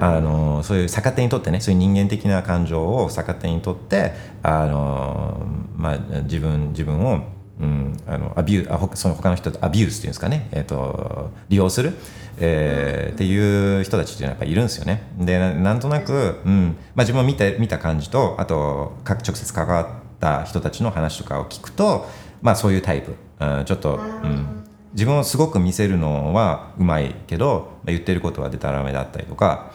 [0.00, 11.92] あのそういう逆手にとってねそういう人間的な感情を逆手にとってあの、まあ、自分自分をうん、あのアビューあほその他の人とアビュースっていうんですかね、えー、と利用する、
[12.38, 15.02] えーっていう人たちっていうのはやっぱりいるんですよね。
[15.18, 19.86] でななんとなく、うんまあ、自分を見た見た感じとあとか直接関わっ
[20.18, 22.08] た人たちの話とかを聞くと、
[22.42, 24.63] まあ、そういうタイプ、うん、ちょっと、うん、
[24.94, 29.72] 自分をすごく見せるのはうまいけど、まあ、言ってることはでたらめだったりとか、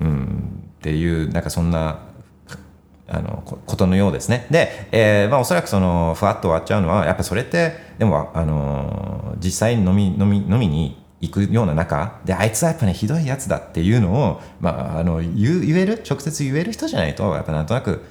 [0.00, 2.00] うん、っていうなんかそんな
[3.08, 4.46] あのことのようですね。
[4.50, 16.02] で、えーまあ、おそらくそのふわっと終わっちゃうのはやっぱそれってでもあの実際に飲み飲み飲みに行くような中であいつはやっぱねひどいやつだっていうのを、まあ、あの言言える？
[16.08, 18.04] 直接言える人じゃないとやっぱなんとなく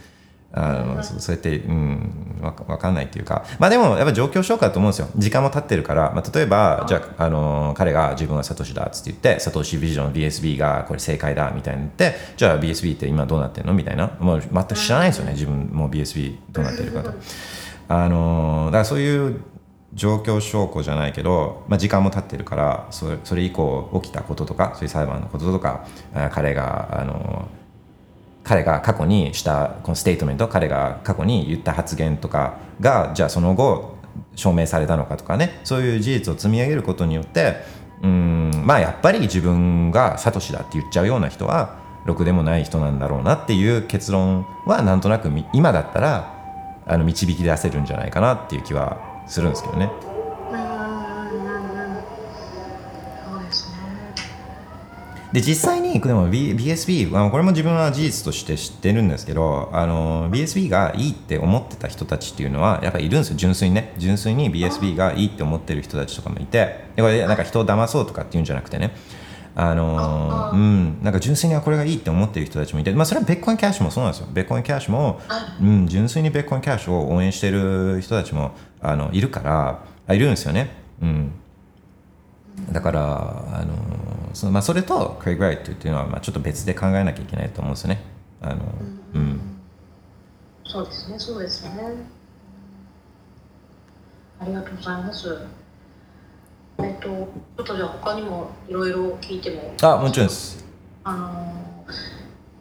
[0.52, 3.46] あのそうやって、うん、わかかんないっていうか。
[3.60, 5.08] まあでもやっぱ状況証拠だと思うんですよ。
[5.16, 13.74] 時間も経ってるから、まあ、例えばじゃあ、あの彼が自分はサトシだっつって言ってサトシビジョン BSB がこれ正解だみたいに言ってじゃあ BSB って今どうなってるの？
[13.74, 14.12] みたいな。
[14.20, 15.34] もう全く知らないんですよね。
[15.34, 17.14] 自分も BSB どうなってるかと。
[17.88, 19.42] あのだからそういう
[19.94, 25.86] 状況証拠じゃないけど、まあ、時間も経ってるからそれそれ以降起きたこととかそういう裁判のこととか
[26.32, 27.48] 彼があの
[28.50, 33.96] 彼が過去にしたこのステートメント彼が過去に言った発言とかがじゃあその後
[34.36, 37.58] 証明されたのかとかねそういう事実を積み上げることによって
[38.02, 46.34] うんまあやっぱり自分がサトシだって言っちゃうような人はろくでもない人なんだろうなっていう結論はなんとなく今だったら
[46.88, 49.92] あの導き出せるんじゃないかなっていう気はするんですけどね。
[55.32, 63.36] で実際にでも B- BSB これも自分は事実として知ってるんですけどあの BSB がいいって思ってた人たちっていうのはやっぱりいるんですよ。
[63.38, 63.94] 純粋にね。
[63.98, 66.90] 純粋に BSB がいいって思ってる人たちとかもいて。
[66.96, 68.96] でこれなんか人を騙そうとかっていうんじゃなくてね。
[69.56, 74.28] あのうん、なんか純粋にはこれがいいって思ってる人たちもいて、まあ、それはベッコインキャッシュもそうなんですよ。
[74.32, 75.20] ベッコインキャッシュも、
[75.62, 80.70] うん、純粋にベッコインキャッシュを応援してる人たちもあのいるからあいるんですよね、
[81.02, 81.32] うん、
[82.72, 83.74] だから、あの
[84.34, 88.02] そのまあ、それとクレイグ・ライトっていうのは、まあ、ちょっと別で考えなきゃいけないと思うんですよね。
[88.42, 88.62] あの
[89.16, 89.42] うん。
[90.66, 91.20] そうですね。
[91.20, 91.72] そうですね。
[94.40, 95.38] ありがとうございます。
[96.78, 99.74] えっとちょっとじゃあ他にもいろいろ聞いても。
[99.82, 100.64] あもちろんです。
[101.04, 101.86] あの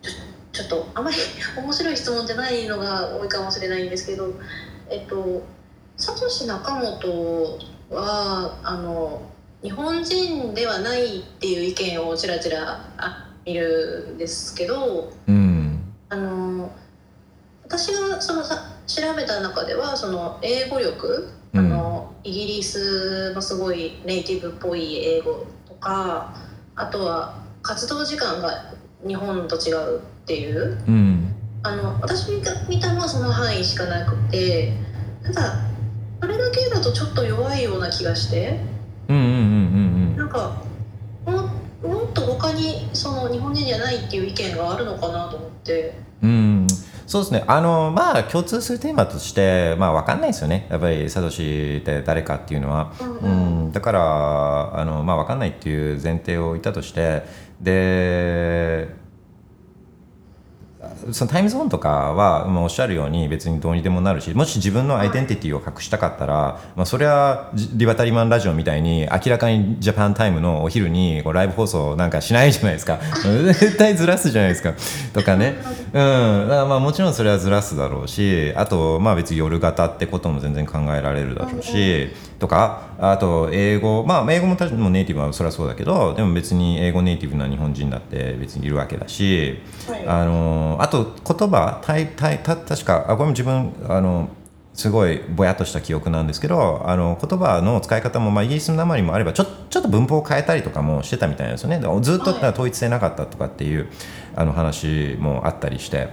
[0.02, 0.10] ちょ
[0.52, 1.16] ちょっとあまり
[1.56, 4.32] 面白い質問じゃないのが多いかもしれないんですけど
[4.88, 5.42] えっと
[5.96, 7.58] サトシ仲本
[7.90, 9.22] はあの
[9.62, 15.82] 日本人ではないっていう意見をちらちらあ見るんですけどうん。
[16.08, 16.70] あの
[17.64, 21.58] 私がそのさ調べた中ではその英語力、うん。
[21.58, 26.34] あのイギリスのすごいネイティブっぽい英語とか
[26.76, 28.72] あとは活動時間が
[29.06, 30.78] 日本と違うっていう。
[30.86, 31.34] うん。
[31.64, 34.72] あの私が見たのはその範囲しかなくて
[35.24, 35.64] ただ
[36.20, 38.60] それだけだとちょっと弱いような気がして
[39.08, 40.62] なんか
[41.24, 45.98] ももっと他にその日本人じゃないっていう意見があるのかなと思って。
[46.22, 46.66] うん。
[47.06, 47.44] そうですね。
[47.46, 50.66] あのまあ共通するテーマとしてまあ分かんないですよね。
[50.70, 53.68] やっぱりサトシって誰かっていうのは、うんううん。
[53.68, 57.22] ん、だからあのまあ分かんないっていう前提を置いたとして。
[57.60, 58.88] で
[61.12, 72.98] そのタイムゾーンとかは、まあ、おっしゃるように別にどうにでもなるしもし自分のアイデンティティを隠したかったら、まあ、それはリバタリマンラジオみたいに明らかにジャパンタイムのお昼にこうライブ放送なんかしないじゃないですか。
[72.98, 74.74] 絶対ずらすじゃないですか。
[75.12, 75.56] とかね、
[75.86, 82.08] うん、だからまあもちろんそれはずらすだろうしあとまあ別に夜型ってことも全然考えられるだろうし
[82.38, 89.58] とかあと英語まあ英語も確かにネイティブはそれはそうだけどでも別に英語ネイティブな日本人だって別にいるわけだし。
[89.88, 90.06] はい。
[90.06, 94.28] あのあと言葉たいたいた確かあこれも自分あの
[94.74, 101.80] すごいぼやっとした記憶なんですけどあの言葉の使い方も、まあ、イギリスの訛りもあればちょちょっと文法を変えたりとかもしてたみたいなんですよね。
[101.80, 102.50] でずっとはい。
[102.50, 103.88] 統一性なかったとかっていう
[104.36, 106.08] あの話もあったりして。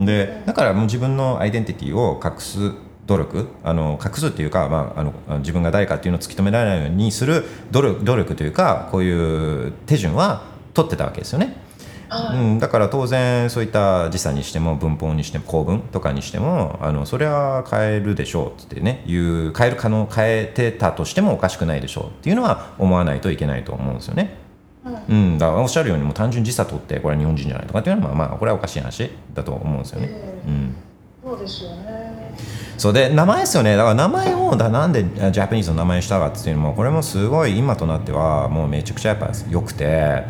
[0.00, 2.72] でだからもう自分のアイデンティティを隠す
[3.08, 10.44] 努力あの隠すっていうか、まあ、あの自分が誰かっていうのを突き止められないようにする努力努力というかこういう手順は
[10.74, 11.56] 取ってたわけですよね。
[12.10, 24.36] はいうん、だから当然そういった時差にしても文法にしても構文とかにしてもあのそれは変えるでしょうってねいう変える可能変えてたとしてもおかしくないでしょうっていうのは思わないといけないと思うんですよね。
[25.08, 30.08] うん、だからおっしゃるようにもう単純に時差取ってこれは日本人じゃないとかっていうのはまあまあこれはおかしい話だと思うんですよね。
[30.10, 30.87] えうんえ
[31.22, 32.34] そうですよね。
[32.76, 33.76] そうで名前ですよね。
[33.76, 40.24] だから名前をだなんでジャパニーズの名前にしたかっていうのもこれもすごい今となってはもうめちゃくちゃやっぱ良くて。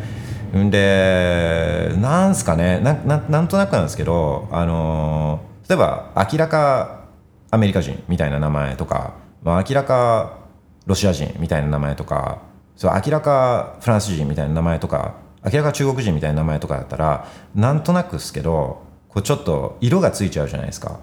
[0.57, 2.79] んでなんすかね。
[2.79, 7.05] なななんとなくなんですけどあの例えば明らか
[7.51, 10.39] アメリカ人みたいな名前とか、まあ、明らか
[10.87, 12.41] ロシア人みたいな名前とか
[12.75, 20.99] そう明らかフランス人みたいな名前とか明らか中国人みたいな名前とかだったらなんとなくですけどこうちょっと色がついちゃうじゃないですか。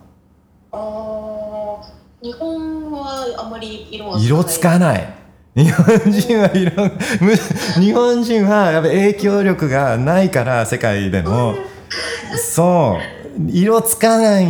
[0.70, 1.84] ああ、
[2.22, 5.14] 日本はあまり色は色つかない。
[5.56, 7.36] 日本人は色む
[7.80, 11.54] 日本人はやっぱ影響力がないから世界での
[12.38, 13.50] そう。
[13.50, 14.48] 色つかないっ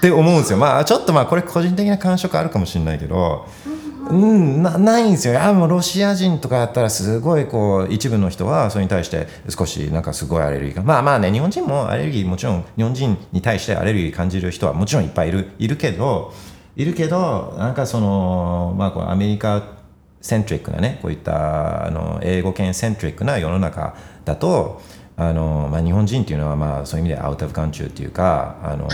[0.00, 0.58] て思うんですよ。
[0.58, 3.46] まあちょっとまあこれ個人的な感触あるかもしれないけど。
[3.66, 3.79] うん
[4.10, 5.42] うんなないんですよ。
[5.42, 16.32] あもうロシア人とかだったらすごいこう一部の人はそれに対して少しなんかすごいアレルギーがまあまあね日本人もアレルギーもちろん日本人に対してアレルギー感じる人はもちろんいっぱいいるいるけど
[16.76, 19.80] いるけどなんかそのまあこうアメリカ
[20.20, 24.80] セントリックなねこういったあの英語圏セントリックな世の中だと
[25.16, 28.88] あの、まあ、日本人っていうのはまあそういう意味でアウト・オブ・カンチューっていうかあの、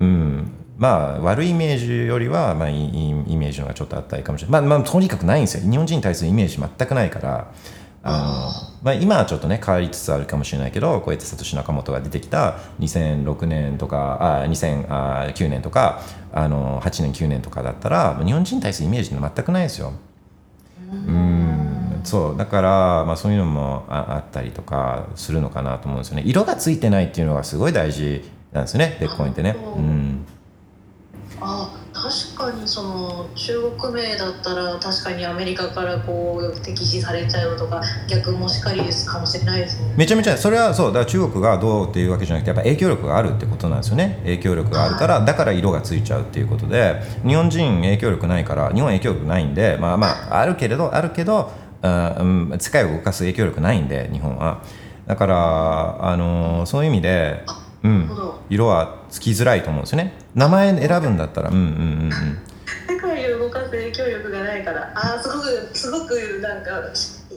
[0.00, 5.70] うん、まあ悪いイメージよりはまあいいイメージの方がちょっとあったりかもしれない、まあ、まあとにかくないんですよ。
[5.70, 7.52] 日本人に対するイメージ全くないから。
[8.06, 19.94] あの、まあ、今はちょっとね変わりつつあるかもしれないけどこうやってサトシ・ナカモトが出てきた2006年とかあ2009年とかあの8年9年とかだったら日本人に対するイメージって全くないですよ。
[20.90, 22.00] うん。
[22.04, 22.36] そう。
[22.36, 26.22] だから、まあ、そういうのもああったりとかするのかなと思うんですよね。
[26.26, 28.98] 色がついてないっていうのがすごい大事なんですよね。
[29.00, 29.56] ベッコインってね。
[29.76, 29.78] う。
[29.78, 30.26] うんん
[31.46, 39.94] あ確かにその中国名だったら確かにアメリカからこう敵視されちゃうとか逆もしかりですかもしれないですね。
[39.96, 44.20] めちゃめちゃそれはそうだから中国がどうっていうわけじゃなくてやっぱ影響力があるってことなんですよね。
[44.24, 51.52] 影響力があるからだから色がついちゃうっていうことで日本人影響力ないから日本影響力ないんでまあまああるけれどあるけど
[51.82, 54.62] あうん世界を動かす影響力ないんで日本は。
[55.06, 57.44] だからあのそういう意味で、
[57.82, 58.10] うん。
[58.48, 60.12] 色はつきづらいと思うんですよね。
[60.34, 61.72] 名前選ぶんだったらうんうんうんう
[62.08, 62.10] ん。
[62.88, 66.70] 世界を動かす影響力がないからあーすごくすごくなんか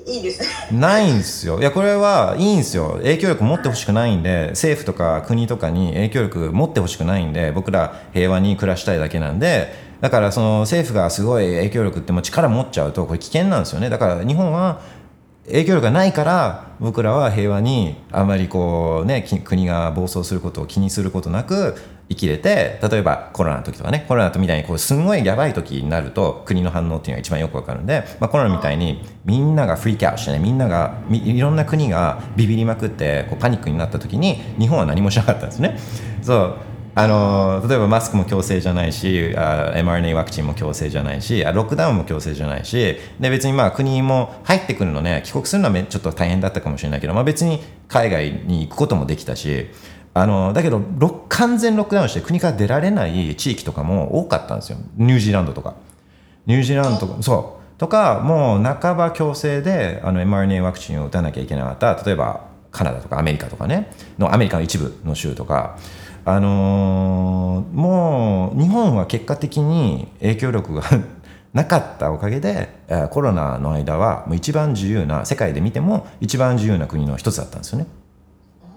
[0.07, 0.79] いいですね。
[0.79, 1.59] ないんですよ。
[1.59, 2.93] いやこれはいいんですよ。
[3.03, 9.71] 影響力持ってほしくないんで政府とか国とかに影響力持ってほしくないんで僕ら平和に暮らしたいだけなんで
[10.01, 13.89] だからその政府がすごい影響力ってもう力持っちゃうとこれ危険なんですよね。
[13.89, 14.81] だから日本は
[15.47, 21.75] 影響力がないから僕らは平和にあまりこうね国が暴走することを気にすることなく
[22.09, 35.77] 生きれて例えばコロナの時とかねコロナみたいにこうすんごいやばい時になると国の反応っていうのが一番よくわかるんで、まあ、コロナみたいにみんながフリークアウトしてねみんながいろんな国がビビりまくってこうパニックになった時に日本は何もしなかったんですね。
[36.21, 36.57] そう
[36.99, 49.67] あの例えばマスクも強制じゃないしあ mRNA ワクチンも強制じゃないしあロックダウンも強制じゃないしで別にまあ国も入ってくるのね帰国するのはめちょっと大変だったかもしれないけど、まあ、別に海外に行くこともできたし
[50.15, 54.79] あのだけどロ完全ロックダウンして国から出られない地域とかも多かったんですよ。
[54.95, 55.75] ニュージーランドとか。
[56.47, 57.77] ニュージーランドとかそう。
[57.77, 65.77] とかもう半ば強制であの mRNA ワクチンを打たなきゃいけなかった例えばカナダとかアメリカとかねのアメリカの一部の州とか
[66.29, 70.83] あのーもう日本は結果的に影響力が
[71.53, 77.87] なかったおかげでえーコロナの間はもう一番自由な世界で見ても一番自由な国の一つだったんですよね。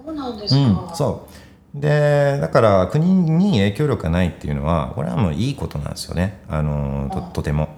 [0.07, 1.27] そうなんですうんか、、そ
[1.75, 1.81] う。
[1.81, 6.41] でだから国に影響力がないっていうのはこれはもういいことなんですよね。
[6.49, 7.69] あのーととても。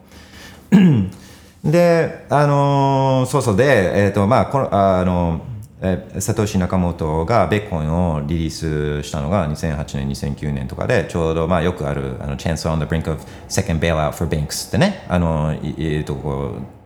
[1.64, 3.56] であのーそうそう。
[3.56, 5.40] で、えーとまあ、このあの
[5.82, 16.82] えーサトシ・ナカモトがベッコンをリリースしたのが2008年2009年とかでちょうどまあよくあるあの Chance on the brink of second bailout for banks ってねあのいえーとこう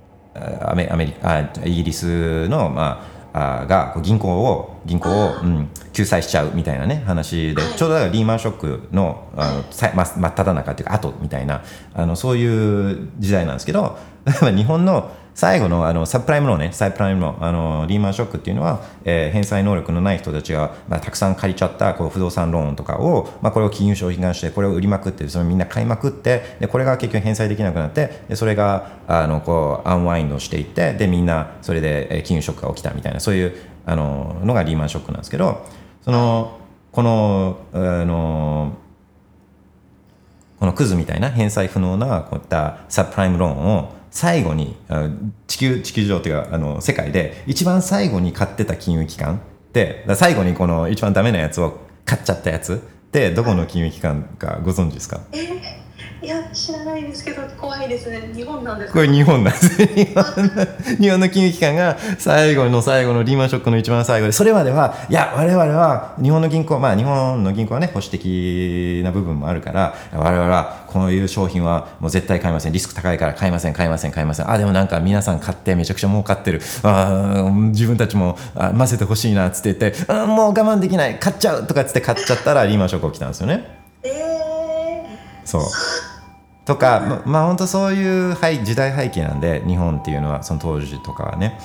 [0.63, 11.63] アメアメリカあイギリスの、まあ、あが銀行を銀行を、うん、救済しちゃうみたいなね話でちょうどだからリーマンショックのあのさま真っ只中っていうか後みたいな
[11.95, 13.99] あのそういう時代なんですけど
[14.57, 35.67] 日本の最後のあのサプライムローンねサプライムローンあのリーマンショックっていうのは、えー返済能力のない人たちが、まあ、たくさん借りちゃったこう不動産ローンとかを、まあ、これを金融商品化してこれを売りまくってそれみんな買いまくってでこれが結局返済できなくなってでそれがあのこうアンワインドしていってでみんなそれで金融ショックが起きたみたいなそういうあののがリーマンショックなんですけど
[36.03, 36.59] その
[36.93, 38.73] このあの
[40.59, 45.11] このクズみたいな返済不能なこういったサプライムローンを最後にあ
[45.47, 49.41] 地球地球上というかあの世界で一番最後に買ってた金融機関
[49.75, 52.77] でだから最後にこの一番ダメなやつを買っちゃったやつっ
[53.11, 55.21] てどこの金融機関かご存知ですか？
[55.33, 55.87] えー
[56.23, 58.33] いや知らないですけど怖いですね。
[58.35, 58.95] 日本なんですか？
[59.01, 59.77] これ日本なんです。
[59.95, 60.67] 日本の
[60.99, 72.73] 日本の金融機関が最後の最後のリーマンショックの一番最後でそれまではいや我々は日本の銀行まあ日本の銀行はね保守的な部分もあるから我々はこういう商品はもう絶対買いません。
[72.73, 74.51] リスク高いから買いません買いません買いません。
[74.51, 76.63] あでもなんか皆さん買ってめちゃくちゃ儲かってる。
[76.85, 83.79] あー自分たちもあ混ぜてほしいなっつって言ってあーもう我慢できない買っちゃうとかっつって買っちゃったらリーマンショック起きたんですよね。
[84.05, 85.05] え
[85.45, 85.63] そう。
[86.65, 91.59] とかままあ本当そういう背時代背景なんで日本っていうのはその当時とかはね。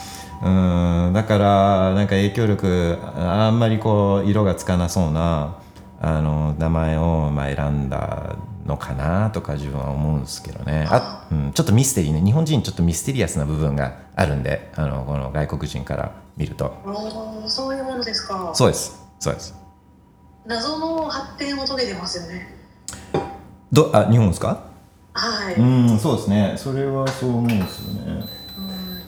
[0.44, 5.56] うんだからなんか影響力あんまりこう色がつかなそうな
[6.02, 8.36] あの名前をまあ選んだ
[8.66, 10.88] のかなとか自分は思うんですけどね。
[10.90, 12.22] あ、うん、ちょっとミステリーね。
[12.22, 16.74] 日本人ちょっとミステリアスな部分があるんであのこの外国人から見ると。
[17.48, 18.52] そういうものですか。
[18.54, 19.00] そうです。
[19.20, 19.56] そうです。
[20.46, 22.58] 謎の発展を遂げてますよね。
[23.72, 24.64] どあ日本ですか？
[25.14, 26.54] はい、ううんんそうですね。
[26.58, 28.24] それはそう思うんですよね。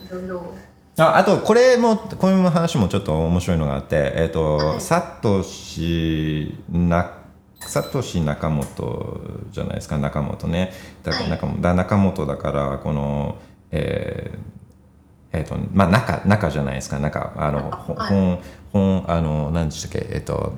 [0.06, 0.54] いろいろ。
[0.96, 4.80] ああとこれもこういう話もちょっと面白いのがあって、えっとはい。
[4.80, 7.10] サトシな
[7.66, 8.66] サトシ中本
[9.50, 10.72] じゃないですか中本ね。
[11.02, 11.30] だからはい。
[11.30, 13.36] 中本,、だ中本だからこの
[13.70, 16.98] えーえっとまあ中中じゃないですか。
[17.00, 18.38] 中あの本
[18.72, 20.06] 本あの何でしたっけ？
[20.12, 20.54] えっと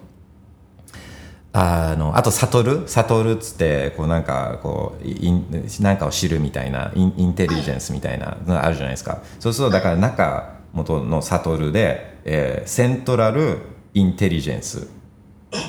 [1.54, 2.82] あのあと悟る？
[2.86, 9.22] 悟るっつってこうなんかこうインなんかを知るみたいなインインテリジェンスみたいなのがあるじゃないですか。
[9.40, 13.60] そうするとだから中本の悟るで、えーセントラル
[13.94, 14.88] インテリジェンス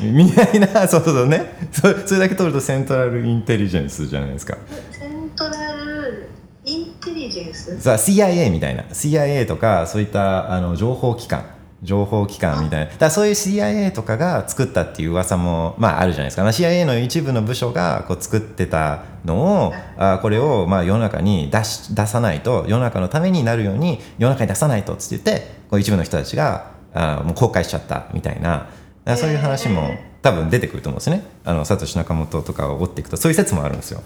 [0.01, 1.69] みたいな そうそうね。
[1.71, 4.57] そそれだけ取るとセントラルインテリジェンスじゃないですか。
[4.91, 6.29] セントラル
[6.65, 7.81] インテリジェンス？
[7.81, 8.83] さあ CIA みたいな。
[8.91, 11.43] CIA とかそういったあの情報機関。
[11.83, 12.91] 情報機関みたいな。
[12.97, 28.69] だそういう CIA とかが作ったっていう噂もまああるじゃないですか、まあ、CIA の一部の部署がこう作ってたのをあこれをまあ世の中に出し出さないと世の中のためになるように世の中に出さないとっつって言ってこう一部の人たちがあもう公開しちゃったみたいな
[29.15, 31.23] そういう話も多分出てくると思うんですね。
[31.45, 34.01] あのサトシ・ナカモトとかを追っていくとそういう説もあるんですよ。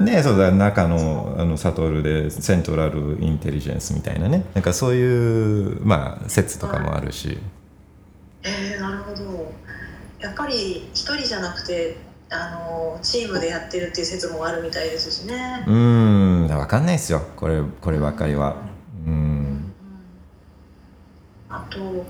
[0.00, 4.44] ねそうだ中のあのサトルでセントラルインテリジェンスみたいなね。
[4.54, 7.38] なんかそういうまあ説とかもあるし。
[8.42, 9.52] えー、なるほど。
[10.20, 11.96] やっぱり一人じゃなくて
[12.30, 15.64] あのチームでやってるっていう説もあるみたいですしね。
[15.66, 15.74] うー
[16.46, 16.48] ん。
[16.48, 17.22] 分かんないですよ。
[17.36, 18.56] これこればっかりは。
[19.06, 19.72] うん。
[21.48, 22.04] あと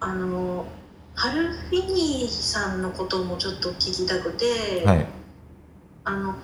[0.00, 0.66] あの
[1.14, 5.06] ハルフィニーさんのこともちょっと聞きたくて、はい。
[6.04, 6.34] あの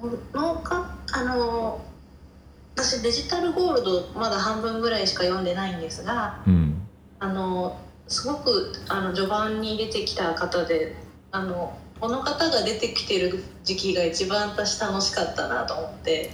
[0.00, 1.80] このかあの
[2.74, 6.82] 私デジタルゴールドまだ半分ぐらいしか読んでないんですがうん。
[7.18, 7.78] あの
[8.08, 10.96] すごくあの序盤に出てきた方で
[11.30, 16.32] あのこの方が出てきてる時期が一番私楽しかったなと思って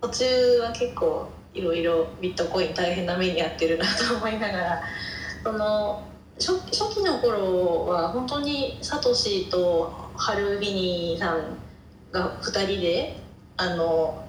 [0.00, 4.82] 途中は結構いろいろビットコイン大変な目に遭ってるなと思いながら
[5.44, 6.02] その
[6.38, 11.58] 初初期の頃は本当にサトシとハルビニーさん
[12.10, 13.16] が2人で
[13.56, 14.24] あの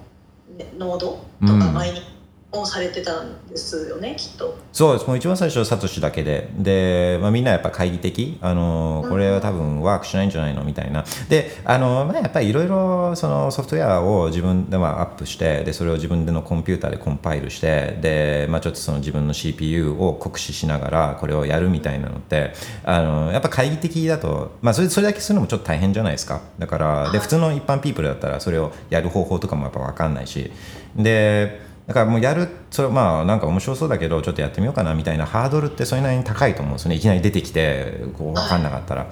[0.56, 1.74] ねノードとかうん。
[1.74, 2.13] マイニング
[2.60, 4.56] をされてたんですよね、きっと。
[4.72, 5.06] そうです。
[5.06, 6.48] もう一番最初はサトシだけで。
[6.56, 8.38] で、まあ、みんなやっぱ懐疑的。
[8.40, 10.64] あのこれは多分ワークしないんじゃないの？
[10.64, 11.04] みたいな。
[11.28, 22.52] であの、まあ、やっぱりいろいろそのソフトウェアを自分でまあアップしてでそれを自分でのコンピューターでコンパイルしてで、まあ、ちょっとその自分の CPU を酷使しながらこれをやるみたいなのって
[22.84, 26.40] あのやっぱ懐疑的だと、まあ、それそれだけするのもちょっと大変じゃないですか。
[26.58, 30.50] だからで普通の一般ピープルだったらそれをやる方法とかもやっぱ分かんないし。
[30.96, 39.06] でだからもうやるそれまあなんか面白そうだけどちょっとやってみようかなみたいなハードルってそれなりに高いと思うんですよねいきなり出てきてこう分かんなかったら。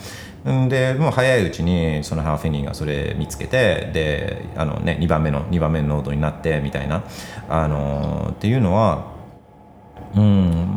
[0.51, 7.05] んでもう早いうちにそのハーフェニーがそれ見つけてであの、ね、2番目の2番目のノードになってみたいな
[7.49, 9.13] あのっていうのは
[10.17, 10.72] うん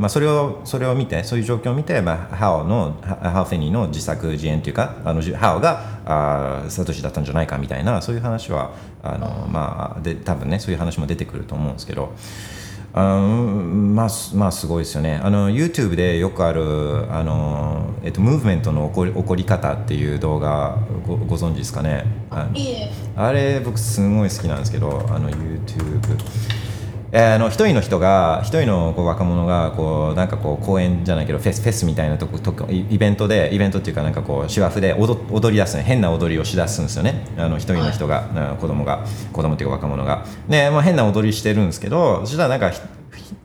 [0.00, 8.72] まあ、それをそれを見てそういう状況を見て、まあ、ハオのハハオフェニーの自作自演というかあのじハオがあーサトシだったんじゃないかみたいなそういう話は
[9.02, 12.14] あの、まあ、で多分ねそういう話も出てくると思うんですけど。
[12.92, 15.20] あのまあ、すまあすごいですよね。
[15.22, 20.76] あの YouTube でよくあるあの、えっと、ムーブメントの起こり起こり方っていう動画
[21.06, 22.04] ごご存知ですかね？
[22.30, 22.48] あ
[23.14, 26.69] あれ僕すごい好きなんですけどあの YouTube えー
[27.12, 37.26] あの一人の人が一人のこう若者がこうなんかこう公演じゃないけどフェスフェスみたいなとことこイイベントでイベントっていうかなんかこうシワフで踊踊り出すね変な踊りをしだすんですよね。
[37.36, 40.24] あの一人の人が、うん子供が子供っていうか若者が。
[40.46, 42.72] ねまあ変な踊りしてるんですけどそしたらなんか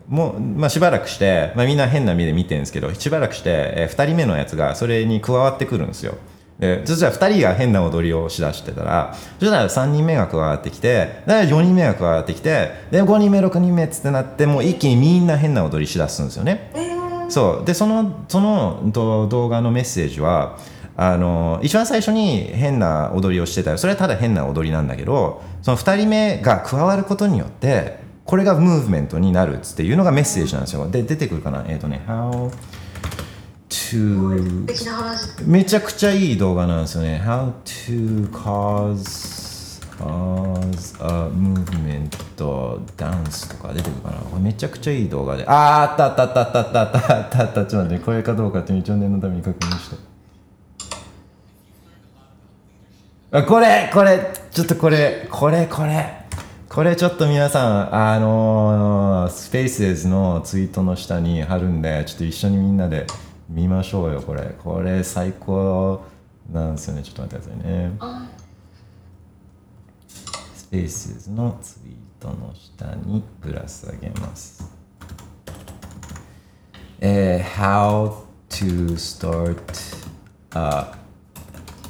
[0.07, 6.15] もう、まあ、しばらくして、まあ、みんな変な目で見てるんですけどしばらくして、え2人目のやつがそれに加わってくるんですよ
[6.59, 16.71] でそしたら2人が変な踊りをしだしてたらそしたら3人目が加わってきてで4人目が加わってきてで5人目6人目っつってなってもう一気にみんな変な踊りしだすんですよね。
[17.29, 17.65] そう。
[17.65, 20.57] でそのその動画のメッセージは
[20.95, 30.89] あの一番最初に変な踊りをしてたらそれはただ変な踊りなんだけどその2人目が加わることによってこれがムーブメントになるっつっていうのがメッセージなんですよ。
[30.89, 31.65] で出てくるかな？
[31.67, 32.55] えっ、とね How 素
[33.75, 37.21] to めちゃくちゃいい動画なんですよね。
[37.23, 42.09] How to cause, cause a movement
[42.95, 44.39] dance とか出てくるかな。
[44.39, 45.43] めちゃくちゃいい動画で。
[45.47, 47.41] あーあったあったあったあったあったあった。
[47.41, 49.97] あったちょっと待ってこれかどうかって一応念のために確認して。
[53.47, 56.21] これこれちょっとこれこれこれ。
[56.69, 63.07] これちょっと皆さん、あのー、スペースのツイートの下に貼るんで、ちょっと一緒にみんなで
[63.49, 64.55] 見ましょうよこれ。
[64.63, 66.03] これ最高
[66.51, 67.03] なんですよね。
[67.03, 67.95] ちょっと待ってくださいね。
[67.99, 68.27] あ。
[70.55, 74.71] スペースズのツイートの下にプラス上げます。
[76.99, 78.13] えー How
[78.49, 79.57] to start
[80.51, 80.93] a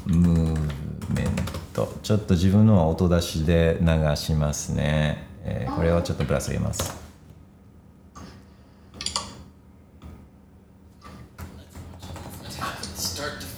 [0.07, 0.67] movement
[2.01, 7.04] ちょっと自分のは音出しで流しますね、えーこれをちょっとプラス上げます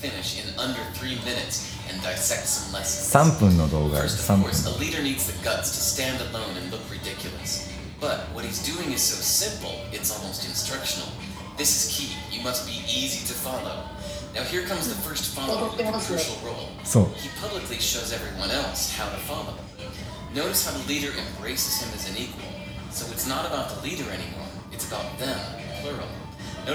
[0.01, 3.11] finish in under three minutes and dissect some lessons.
[3.13, 6.71] 3分の動画で First, す3 of 分 course, a leader needs the guts to stand alone and
[6.71, 7.69] look ridiculous.
[8.01, 11.09] But what he's doing is so simple, it's almost instructional.
[11.57, 12.11] This is key.
[12.35, 13.85] You must be easy to follow.
[14.35, 16.69] Now here comes the first follower with a crucial role.
[16.85, 19.55] そう He publicly shows everyone else how to follow.
[20.35, 22.49] Notice how the leader embraces him as an equal.
[22.91, 24.49] So it's not about the leader anymore.
[24.73, 25.39] It's about them,
[25.83, 26.09] plural.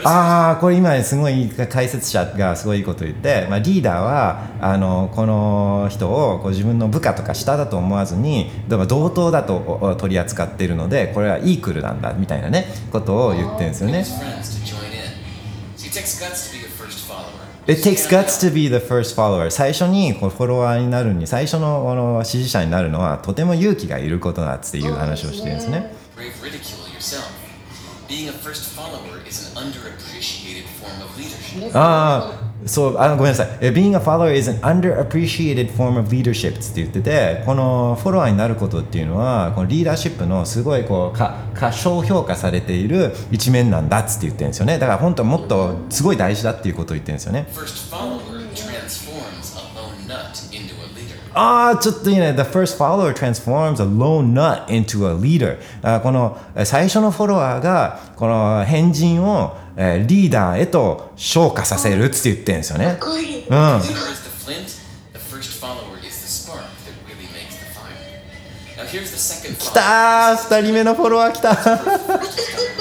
[0.05, 14.05] ああこれ今すごい解説者がすごいいいこと言って、まあ、リーダーはあのこの人をこう自分の部下とか下だと思わずに同等だとお取り扱っているのでこれはイークルなんだみたいなねことを言ってるんですよね。
[17.67, 19.51] It takes guts to be the first follower.
[19.51, 25.93] 最初にこうフォロワーになるに最初のあの支持者になるのはとても勇気がいることだっていう話をしてるんですね.
[31.75, 32.33] あ
[32.65, 33.49] あ、そう、あのごめんなさい。
[33.73, 44.79] Being a follower is an underappreciated form of leadership って言ってて、このフォロワーになることっていうのは、このリーダーシップのすごいこう、か過小評価されている一面なんだっ,て言ってんですよね。
[44.79, 47.47] だから本当はもっとすごい大事だっていうことを言ってるんですよね。
[51.35, 52.35] ああ、ちょっといいね。
[52.35, 53.77] The first follower transforms
[56.03, 62.97] この最初のフォロワーが、この変人をリーダーへと昇華させるって言ってるんですよね。
[63.49, 63.81] うん。
[69.57, 71.81] 来たー !2 人目のフォロワー来たー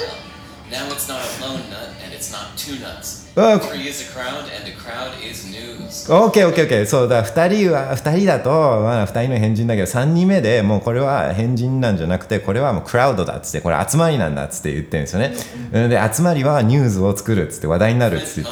[6.09, 15.88] OKOKOK そうだ2人は2人だと、まあ、2人の変人だけど3人目でもうこれは変人なんじゃなくてこれはもうクラウドだっつってこれ集まりなんだっつって言ってるんですよね。
[15.89, 18.49] で集まりはニュースを作るっつって話題になるっつって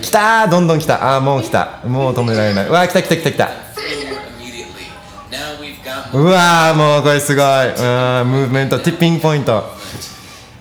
[0.00, 1.12] 来たーどんどん来た。
[1.12, 1.80] ああもう来た。
[1.84, 2.68] もう止められない。
[2.68, 3.69] わー来た来た来た来た,来た。
[6.12, 9.64] うわーもうこれすごいうんムーブメントティッピングポイント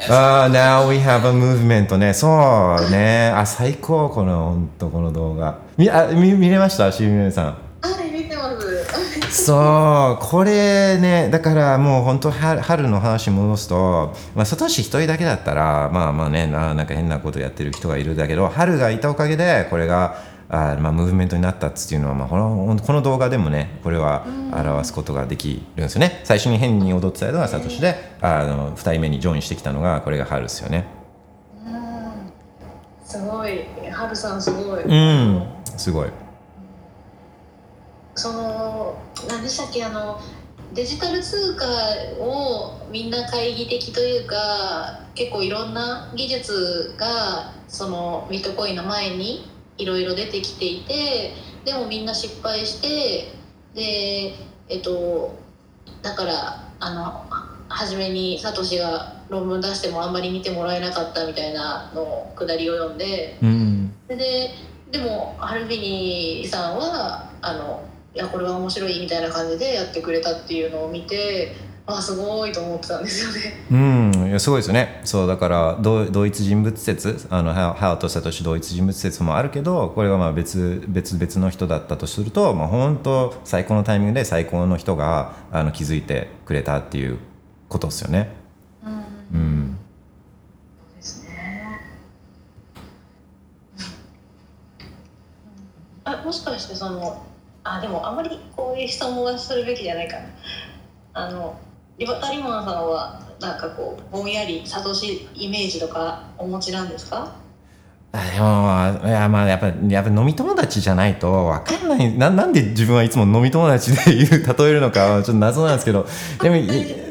[0.09, 2.13] ああ、now we have a movement ね。
[2.13, 3.33] そうね。
[3.35, 5.57] あ、最高、この、ほんと、この動画。
[5.77, 6.89] み、あ、み見れました？
[6.93, 7.45] しみめさん。
[7.45, 7.55] は
[8.01, 8.49] い、見てま
[9.29, 9.43] す。
[9.43, 20.15] そう、これね、だからもう本当、春春の話戻すと、まあ、サトシ一人だけだったら、まあまあね、ななんか変なことやってる人がいるだけど、春がいたおかげで、これが、
[20.51, 26.21] あまあ、ムーブメントになったっていうのは、まあ、このこの動画でもね、これは表すことができるんですよね。
[26.23, 30.85] 最初に変に踊ってたのがサトシで、あの2人目にジョインしてきたのが、これが春ですよね。
[33.03, 34.83] すごい、はるさんすごい。
[34.83, 35.47] うん、
[35.77, 36.09] すごい。
[38.15, 38.97] その
[39.29, 40.19] 何でしたっけあの
[40.73, 41.65] デジタル通貨
[42.19, 51.33] をみんな懐疑的というか結構いろんな技術がそのビットコインの前にいろいろ出てきていて
[51.65, 53.33] でもみんな失敗して
[53.73, 54.35] で
[54.67, 55.35] えっと
[56.01, 57.25] だからあの
[57.69, 64.49] 初めにサトシが論文出してもあんまり見てもらえなかったみたいなのを下りを読んでうん、それで
[64.91, 67.83] でもハルビニさんはあの
[68.15, 71.55] いやこれは面白いみたいな感じでやってくれたっていうのを見て
[71.97, 73.63] あすごいと思ってたんですよね。
[73.71, 75.01] うん、いやすごいですよね。
[75.03, 87.17] そうだから同同一人物説、あのハハオとサトシ同一人物説もあるけど、これはまあ別別々の人だったとすると、まあ本当最高のタイミングで最高の人があの気づいてくれたっていう
[87.67, 88.33] ことですよね。
[89.33, 89.77] うん。
[90.95, 91.81] ですね。
[96.03, 97.25] あもしかしてその
[97.63, 100.23] あでもあまりこういう質問はするべきじゃないかな。
[101.13, 101.59] あの
[101.99, 107.35] リバタリモナさんはなんかこうぼんやりサトシイメージとかお持ちなんですか？
[108.11, 116.07] あでもいやまあやっぱやっぱ飲み友達じゃないとわかんないななんで自分はいつも飲み友達で言う例えるのかちょっと謎なんですけど
[116.41, 116.55] でも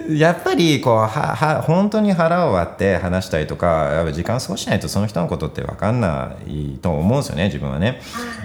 [0.09, 8.00] やっぱりこうはは本当に腹を割って話したりとかやっぱ時間を過ごしないとその人のことってわかんないと思うんですよね自分はね。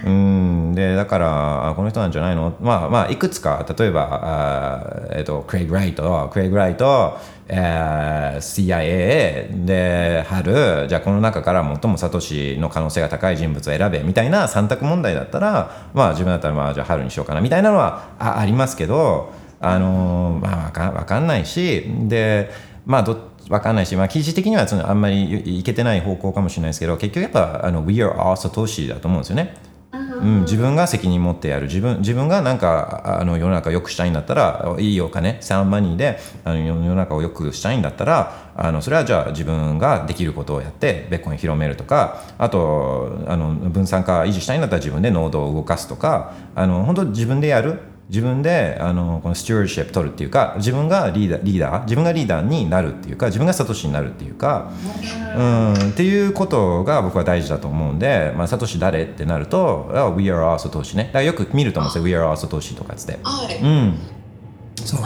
[0.05, 0.75] うん。
[0.75, 2.53] でだからあこの人なんじゃないの？
[2.59, 19.31] まあまあいくつか例えばあえっとクレイグ・ライトクレイグ・ライトえー CIA で春じゃあこの中から最もサトシの可能性が高い人物を選べみたいな三択問題だったらまあ自分だったらまあじゃあ春にしようかなみたいなのはあありますけど
[19.63, 22.51] あのーまあわかわかんないしで
[22.85, 29.55] まあどわかんないし、まあ、記事的にはそのあんまりいいけてない方向かもしれないですけど結局やっぱあの We are all Satoshi だと思うんですよね。
[29.93, 31.67] うん、自分が責任持ってやる。
[31.67, 47.79] 自分自分がなんかあの世の中を良くしたいんだったらいいお金サウンマニーであの世の中を良くしたいんだったらあのそれはじゃあ自分ができることをやってベッコイン広めるとかあとあの分散化維持したいんだったら自分でノードを動かすとかあの本当自分でやる
[48.09, 54.71] 自分であのこのスチューシップ取るっていうか自分がリーダーリーダー自分がリーダーになるっていうか自分がサトシになるっていうか、
[55.37, 63.19] うん、っていうことが僕は大事だと思うんで、まあ、サトシ誰ってなると「あ We are all サトシね」だよく見ると思うんですよ「We are all サトシ」とかっつって。
[63.23, 63.57] はい。
[63.57, 63.99] うん
[64.75, 65.01] そう。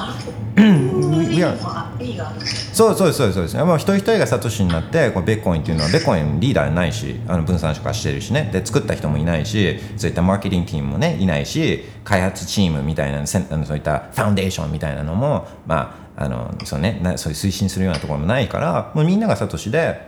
[1.38, 2.34] いや。
[2.74, 20.02] そうそうそうそうです、まあ、一人一人がサトシになってこのベッコインっていうのはベッコインリーダーないしあの分散化してるしねで作った人もいないしそういったマーケティングチームもねいないし開発チームみたいなせあのそういったファウンデーションみたいなのも、まああのそうねなそういう推進するようなところもないからもうみんながサトシで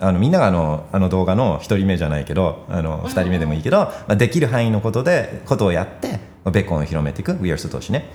[0.00, 6.18] あのみんながあのあの動画の1人目じゃないけどあの2人目でもいいけど、まあ、できる範囲のことでことをやって
[6.50, 8.10] ベーコンを広めていく We are サトシね。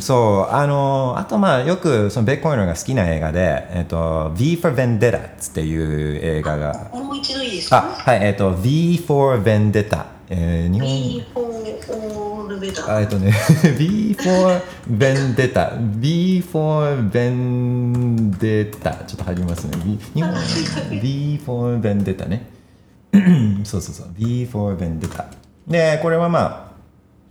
[0.00, 11.24] そうあのあとまあよくそのベーコンが好きな映画で「えっと、V for Vendetta」っていう映画がもう一度いいですあかはいえっと V for Vendetta、えー、日本 ?B
[13.00, 13.32] えっとね
[13.78, 20.34] V for Vendetta V for Vendetta ちょっと入りますね V 日本
[21.02, 22.48] V for Vendetta ね
[23.64, 25.24] そうそうそう V for Vendetta
[25.66, 26.69] でこれはまあ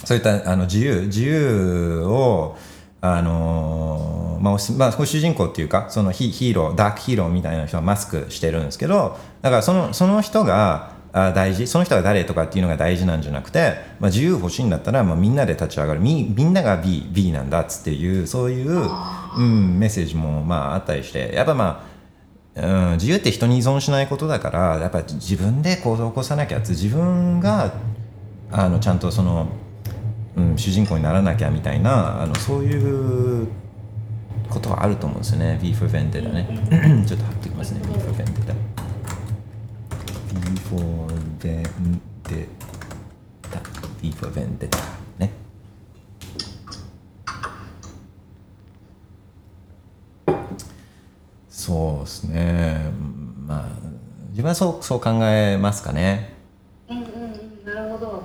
[0.04, 2.58] そういったあの自由自由を
[3.02, 16.00] あのーまあまあ、主人公っていうかそのヒヒーローダークヒーローみたいな人はマスクしてるんですけどだからそのその人があ大事その人が誰とかっていうのが大事なんじゃなくて、まあ、自由欲しいんだったら、まあ、みんなで立ち上がる。
[16.00, 18.88] みみんなが B, B なんだっつっていうそういう、
[19.38, 21.90] うん、メッセージもまああったりしてやっぱまあ
[22.56, 27.72] うん、自由って人に依存しないことだからやっぱり自分で行動を起こさなきゃって自分が
[28.52, 29.48] あのちゃんとその、
[30.40, 33.48] うん、主人公にならなきゃみたいなあのそういう
[34.50, 35.60] ことはあると思うんですよね。
[35.62, 36.48] V for Vendetta ね。
[37.06, 37.82] ちょっと貼っておきますね。
[37.82, 38.54] V for Vendetta
[40.32, 42.48] V for Vendetta
[44.02, 44.78] V for Vendetta
[45.18, 45.32] ね。
[51.50, 52.92] そうですね。
[53.46, 53.90] まあ
[54.30, 56.34] 自分はそうそう考えますかね
[56.88, 58.24] うんうんうんなるほど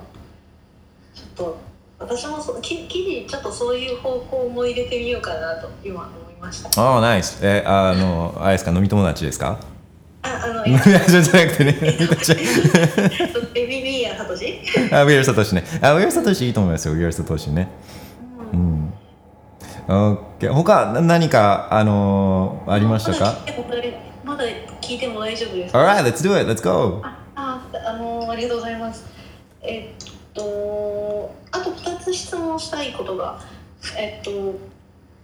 [1.13, 1.57] ちょっと
[2.15, 8.71] 私もそ記記事ちょっとそういう方向も入れてみようかなと今思いましたああナイスえあのあれですか？
[8.71, 9.59] 飲み友達ですか？
[10.23, 11.71] ああの いやじゃなくてね
[13.53, 14.59] ベビービーやサトシ？
[14.91, 15.63] あ、ウィアルサトシね。
[15.81, 17.69] あ、ウィアルサトシいいと思いますよ、ウィアルサトシね。
[18.53, 18.93] うん。
[19.87, 20.53] オッケー。
[20.53, 23.35] 他な何か、あのーありましたか？
[24.23, 24.43] まだ
[24.81, 27.01] 聞いても大丈夫ですか ?Alright, let's do it, let's go!
[27.03, 29.05] あああのありがとうございます
[29.61, 33.39] えっとあと2つ質問したいことが
[33.97, 34.55] えっと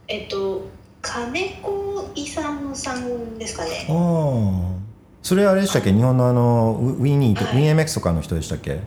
[0.07, 0.65] えっと
[1.01, 3.87] 金子勇さんですかね。
[3.89, 4.81] おー。
[5.23, 5.91] それあれでしたっけ？
[5.91, 7.63] 日本のあの、ウウィニーと、はい。
[7.63, 8.79] WinMX とかの人でしたっけ？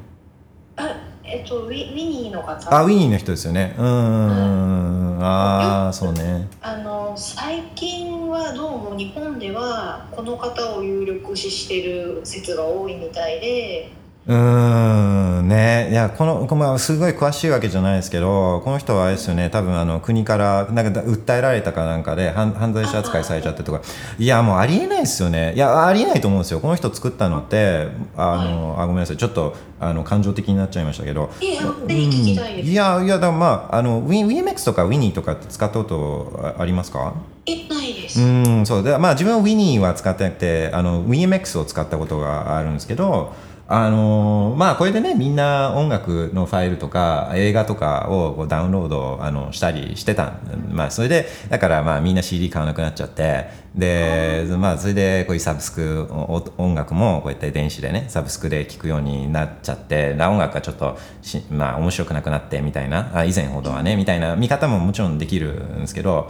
[0.77, 2.75] あえっとウィウィニーの方。
[2.75, 3.75] あ、ウィニーの人ですよね。
[3.79, 5.19] うーん。
[5.25, 6.49] ああ、そうね。
[6.61, 13.91] あの最近はどうも日本ではこの方を有力視してる説が多いみたいで
[14.27, 15.49] うーん。
[15.49, 15.89] ね。
[15.91, 19.51] いやこのこのすごい詳しいわけじゃないですけどこの人はあれですよね。
[19.51, 23.83] 多分あの国からなんか訴えられたかなんかで犯犯罪者扱いされちゃってとか。
[24.19, 25.53] いやもうありえないですよね。
[25.55, 26.61] いやありえないと思うんですよ。
[26.61, 29.17] この人作ったのってあのあごめんなさい。
[29.19, 31.29] ちょっとあの感情的になっちゃいましたけど。
[31.41, 37.13] いやいやいやだからまああの Win- WinMX とか Winnie とかって使ったことあありますか？
[37.47, 38.65] えないです、うん。
[38.65, 38.83] そう。
[38.83, 43.35] でまあ自分は Winnie は使ってなくてあの WinMX を使ったことがあるんですけど
[43.67, 50.35] あのまあこれでねみんな音楽のファイルとか映画とかをこうダウンロードあのしたりしてた
[50.71, 53.65] まあそれでだからまあみんな CD 買わなくなっちゃって。
[53.75, 63.11] でまあそれでこういうサブスクお音楽もこうやって電子でねサブスクで聴くようになっちゃってな音楽がちょっとしまあ面白くなくなってみたいな。
[63.13, 66.29] あ以前ほどはねみたいな見方ももちろんできるんですけど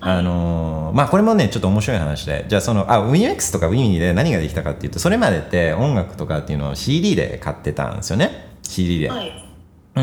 [0.00, 9.10] あのーまあこれもねちょっと面白い話でじゃあそのあ WinX とか Win で何ができたかっていうとそれまでって音楽とかっていうのを CD で買ってたんですよね CD で。
[9.10, 9.46] はい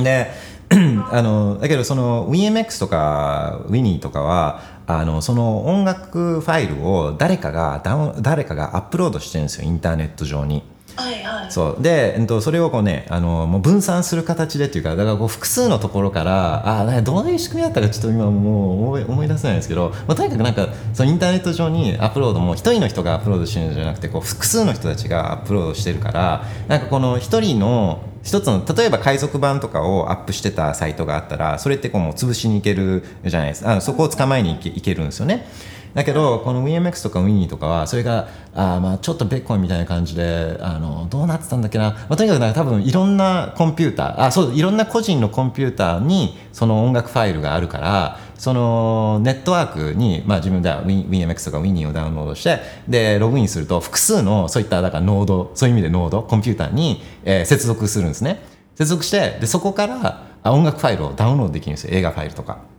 [0.02, 0.32] で
[1.12, 10.64] あのだけどその WinMX とか Winnie とかはあのその音楽ファイルを誰かがダウン誰かがアップロードしてるんですよインターネット上に。
[10.96, 11.52] はいはい。
[11.52, 11.82] そう。
[11.82, 33.76] で、えっと、それをこうねあのもう分散する形でっていうかだからこう複数のところからあかどういう仕組みだったかちょっと今もう思い思い出せないですけど、まあ、とにかくなんかそのインターネット上にアップロードも一人の人がアップロードしてるんじゃなくてこう複数の人たちがアップロードしてるからなんかこの一人の一つの例えば海賊版とかをアップしてたサイトがあったらそれってこうもう潰しに行けるじゃないですか。
[33.76, 35.46] あそこを捕まえに行け行けるんですよね。
[35.94, 58.42] だけどこの WinMX とか Winnie とかはそれがあまあちょっとベッコンみたいな感じであのどうなってたんだっけな、まあ、とにかくなんか多分いろんなコンピューターあそういろんな個人のコンピューターにその音楽ファイルがあるからそのネットワークに、まあ、自分では WinMX とか Winnie をダウンロードしてでログインすると複数のそういっただからノードそういう意味でノードコンピューターに、えー接続するんですね。
[58.76, 61.92] 接続してでそこからあ音楽ファイルをダウンロードできるんですよ。
[61.94, 62.73] 映画ファイルとか。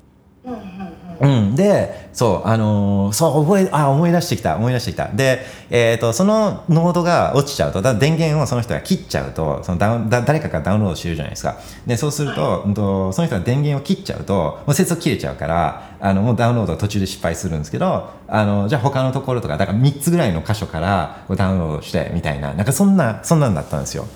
[1.21, 4.57] うん、でそうあのーそう覚えあ思い出してきた。
[4.57, 5.09] 思い出してきた。
[5.09, 5.41] で、
[5.71, 11.57] えー、とそのノードが落ちちゃうとだ電源をその人が切っちゃうとそのダウだ誰かがダウンロードしてるじゃないですか。
[11.87, 22.53] でそうすると,、うんとその人が電源を切っちゃうともう接続切れちゃうからあのもうダウンロードが途中で失敗するんですけどあのじゃあ他のところとかだから3つぐらいの箇所からダウンロードしてみたいな。
[22.55, 24.07] なんかそんなそんなんだったんですよ。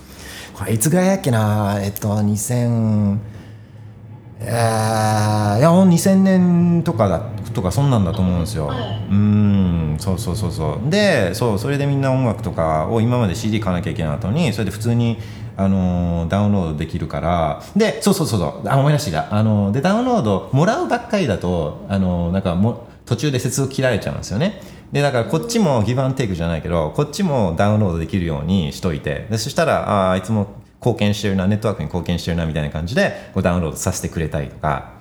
[0.55, 3.19] これいつぐらいやっけなえっと2000
[4.41, 7.21] えーいや2000年とかだ
[7.53, 8.67] とかそんなんだと思うんですよ。
[8.69, 8.79] はい。
[8.79, 10.91] うーんそうそうそうそう。
[10.91, 15.19] でそうそれでみんな音楽とかを今まで CD 買わなきゃいけない後にそれで普通に、
[15.57, 17.63] あのーダウンロードできるから。
[17.75, 18.69] でそうそうそうそう。
[18.69, 24.61] あ思い出した、あのーでダウンロードもらうばっかりだと、あのーなんかも途中で接続切られちゃうんですよね。
[24.93, 29.27] でだからこっちもギブアンテイクじゃないけどこっちもダウンロードできるようにしといて。
[29.31, 30.47] でそしたらあーあいつも
[30.81, 34.97] 貢献してるなネットワークに貢献してるなみたいな感じでこうダウンロードさせてくれたりとか。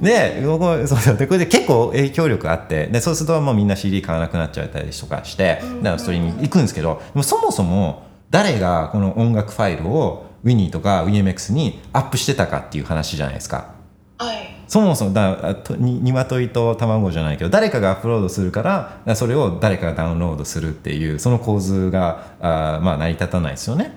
[0.00, 1.16] で僕そうそう。
[1.16, 13.74] でこれで結構影響力あってでそうするともうみんな CD 買わなくなっちゃったりとかしてだからストリーミング行くんですけどでもそもそも誰がこの音楽ファイルを Winnie とか WinMX にアップしてたかっていう話じゃないですか。
[14.18, 14.54] はい。
[14.68, 23.96] そもそもだあとに鶏と卵じゃないけど誰かがアップロードするからそれを誰かがダウンロードするっていうその構図があーまあ成り立たないですよね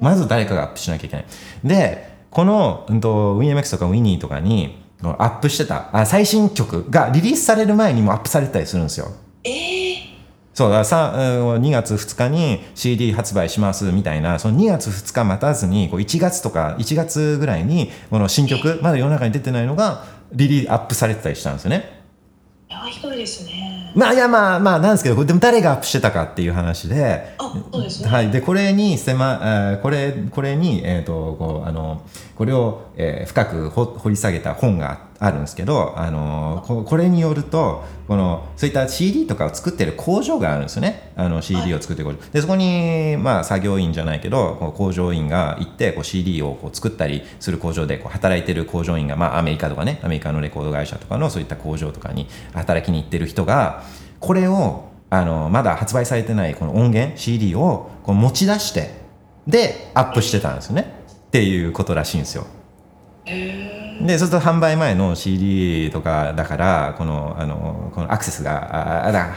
[0.00, 1.26] まず誰かがアップしなきゃいけない。
[1.64, 9.12] でこの、うん、と WinMX とか Winnie とかにアップしてたあ最新曲がリリースされる前にもアップされてたりするんですよ。
[9.44, 9.94] えー、
[10.54, 11.20] そうださう
[11.58, 22.03] ん2月2日に CD 発売しますみたいなその2月2日待たずにこう1月とか1月ぐらいにこの新曲まだ世の中に出てないのがリリーアップされてたりしたんですよね。
[22.82, 23.92] いやひどいですね。
[23.94, 27.34] まあいやまあまあなんですけどでも誰がアップしてたかっていう話で。
[27.38, 28.08] あそうですね。
[28.08, 32.02] はい、でこれに狭、えーこれこれに、えー、とこうあの
[32.36, 41.12] これを、えー深くほ掘り下げた本があるんですけどあのここれによるとこのそういった CD とかを作ってる工場があるんですよね。
[41.16, 53.82] あの CD を作ってる工場、でそこに、まあ、作業員じゃないけどこう工場員が行ってこう CD をこう作ったりする工場でこう働いてる工場員が、まあ、アメリカとかねアメリカのレコード会社とかのそういった工場とかに働きに行ってる人が
[54.20, 58.90] これをあのまだ発売されてないこの音源 CD をこう持ち出して
[59.46, 61.03] でアップしてたんですよね
[61.34, 62.46] っていうことらしいんですよ。
[63.26, 69.34] でそうすると販売前の CD とかだからこのあのこのアクセスがあだ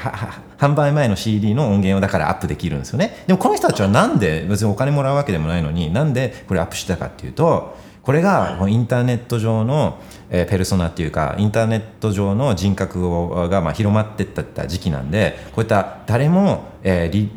[0.59, 3.23] 販売前の CD の音源をだからアップできるんですよね。
[3.25, 9.97] でもこの人たちはなんで別にお金もらうわけでもないのになんでこれアップしてたかっていうとこれがインターネット上の、
[10.29, 17.31] えーペルソナっていうかインターネット上の人格をがまあ広まってったった時期なんでこういった誰も、えーリ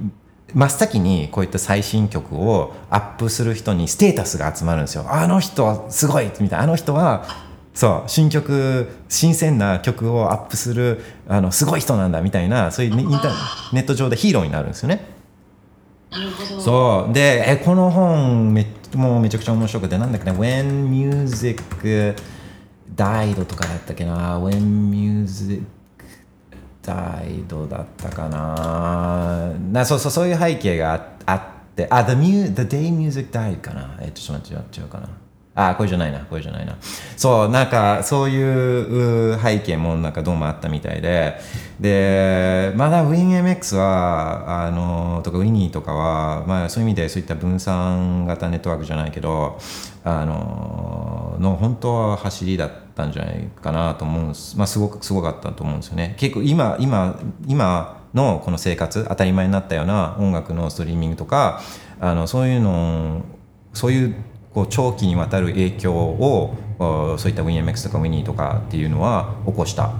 [0.54, 5.06] 真っ先にこういった最新曲をアップする人にステータスが集まるんですよ。
[5.08, 7.24] あの人すごいみたいなあの人は
[7.74, 15.04] そう新曲新鮮な曲をアップするあのすごい人なんだみたいなそういうねインターネット上でヒーローになるんですよね。
[16.58, 21.62] そうでえこの本めもうめちゃくちゃ面白くてなんだっけな「When Music
[22.96, 25.62] Died」とかだったっけな「When Music
[26.82, 29.50] Died」だったかな。
[29.72, 30.92] なそうそうそういう背景が
[31.26, 31.40] あっ
[31.76, 31.86] て。
[31.88, 33.96] あ The, mu the Day Music Died かな。
[34.00, 35.08] えっとちょっと待って違うかな。
[35.54, 36.76] あこれじゃないなこれじゃないな。
[37.16, 41.38] そうなんかそういうう背景もなんかどうもあったみたいで。
[41.80, 49.58] でまだ WinMX はあのとか Winnie とかは、まあ、そういう意味でそういった分散型ネットワークじゃないけど
[50.04, 52.89] あのの本当は走りだった。
[53.06, 56.14] んじゃないかなと思うんです、まあ、すごくすごかったと思うんですよね。
[56.18, 61.60] 結構今今今のこの生活当たり前になったような音楽のストリーミングとか
[62.00, 63.22] あのそういうの
[63.72, 64.14] そういう
[64.52, 66.56] こう長期にわたる影響を
[67.18, 69.92] そういった WinMX とか Winnie とかっていうのは起こした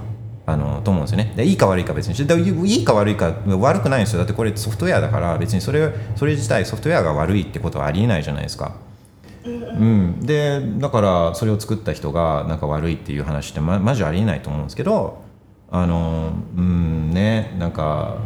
[0.45, 1.33] あのと思うんですよね。
[1.35, 2.33] でいいか悪いか別にして。
[2.33, 4.19] いいか悪いか悪くないんですよ。
[4.19, 8.75] だってこれソフトウェアだから別にそれそれ自体ソフトウェアが悪いってことはありえないじゃないですか。
[9.43, 15.23] うん、でだからそれを作った人がなんか悪いっていう話ってまマジありえないと思うんですけど
[15.71, 18.19] あのうんねなんか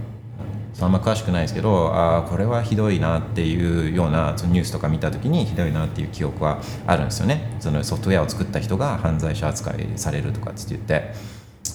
[0.82, 7.56] あんま詳しくないですけどあーこれはひどいなっていうようなそのニュースとか見た時にひどいなっていう記憶はあるんですよね。
[7.62, 11.14] そのソフトウェアを作った人が犯罪者扱いされるとかっつって言って、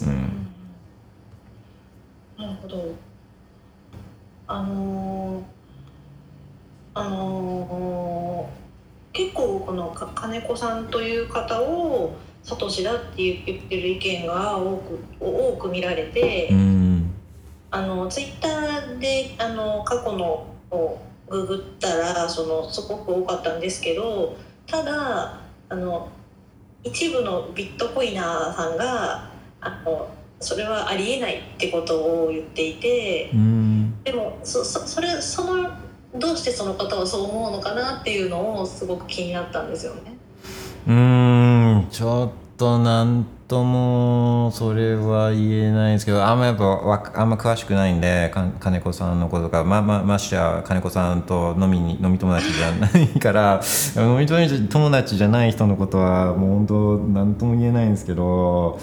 [0.05, 0.49] うん、
[2.36, 2.95] なるほど。
[4.49, 5.43] あのー
[6.93, 8.10] あのー
[9.13, 17.11] 結構このか金子さんという方をサトシだって言ってる意見が多く多く見られて、うん。
[17.73, 20.99] あのツイッターであの過去のを
[21.29, 24.37] ググったらそのすごく多かったんですけど
[24.67, 26.09] ただあの
[26.83, 29.31] 一部のビットコイナーさんが
[29.61, 30.09] あの
[30.41, 34.03] それはありえないってことを言っていてうん。
[34.03, 35.71] でもそそそれその
[36.15, 40.17] どうしてその方はそう思うのかなっていうのをすごく気になったんですよね。
[40.89, 53.61] うんちょっとなんともそれは言えないんですけどあんまやっぱわあんま詳しくないんでか金子さんのこととかまあまあましてや金子さんと飲みに飲み友達じゃないから
[53.97, 58.79] 飲み友達じゃない人のことはもう本当なんとも言えないんですけど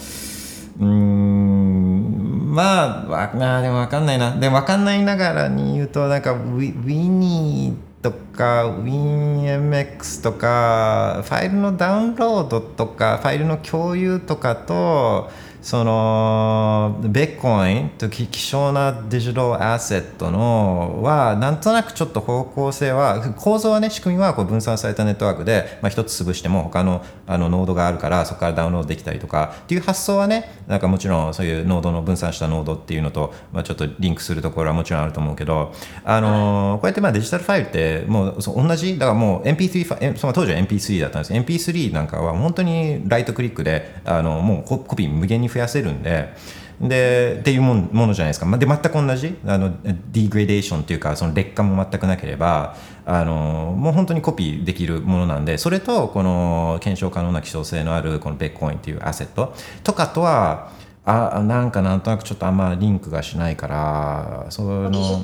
[0.79, 4.35] うんまあわなでも分かんないな。
[4.35, 15.29] でも分かんないながらに言うとなんかウィウィニーとか WinMX とかファイルのダウンロードとかファイルの共有とかと
[15.67, 35.73] そのベッコインと希少なデジタルアセットのはなんとなくちょっと方向性は構造はね仕組みはこう分散されたネットワークで、まあ、一つ潰しても他のあのノードがあるからそこからダウンロードできたりとかっていう発想はねなんかもちろんそういうノードの分散したノードっていうのと、まあ、ちょっとリンクするところはもちろんあると思うけど
[36.05, 41.33] あのこうやってまあデジタルファイルってもう同じだからもう MP3 ファえその当時は MP3 だったんです。
[41.33, 46.33] MP3 なんかは本当にライトクリックであのもうココピー無限に増やせるんで
[46.81, 60.71] でっていうものじゃないですか、まあ、で全く同じあのディグレデーションというかその劣化も全くなければあのもう本当にコピーできるものなんでそれとこの検証可能な希少性のあるこのベッコインっていうアセットとかとは
[61.03, 65.23] あなんかなんとなくちょっとあんまリンクがしないからその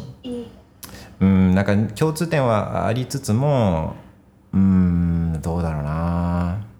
[1.19, 3.95] うんなんか共通点はありつつも
[4.53, 6.72] うんどうだろうな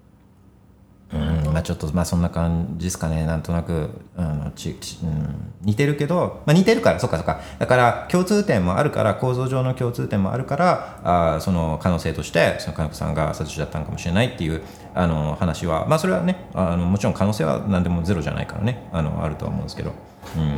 [1.14, 1.54] うん。
[1.54, 3.26] まあちょっとまあそんな感じですかね。
[3.26, 7.42] なんとなくあのちち、うん、似てるけど、まあ、似てるからそっかそっか。
[7.60, 14.62] だから共通点もあるから構造上の共通点もあるからあその可能性としてその金子さんがサトシだったのかもしれないっていう
[14.96, 18.90] あの話はまあそれはねあのもちろん可能性は何でもゼロじゃないからね。
[18.92, 19.94] あのあるとは思うんですけど、
[20.36, 20.50] うん、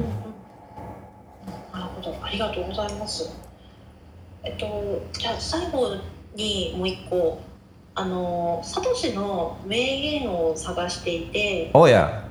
[1.74, 3.30] なるほどありがとうございます。
[4.44, 5.96] えっとじゃあ最後
[6.36, 7.40] にもう一個
[7.98, 12.28] あのサトシの名言を探していておや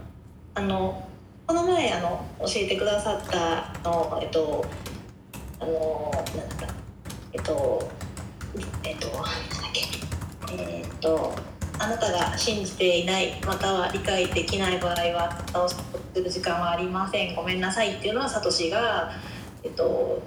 [0.55, 1.09] あの
[1.47, 4.65] この前あの教えてくださったあのえっと
[5.59, 6.75] あのなんだった
[7.33, 7.91] えっと
[8.85, 9.31] えっとなんだっ
[9.73, 11.35] けえっと
[11.79, 15.83] あなたが信じていないまたは理解できない場合は倒す
[16.15, 17.35] る時間はありません。
[17.35, 19.11] ごめんなさいっていうのはサトシが
[19.63, 20.23] えっと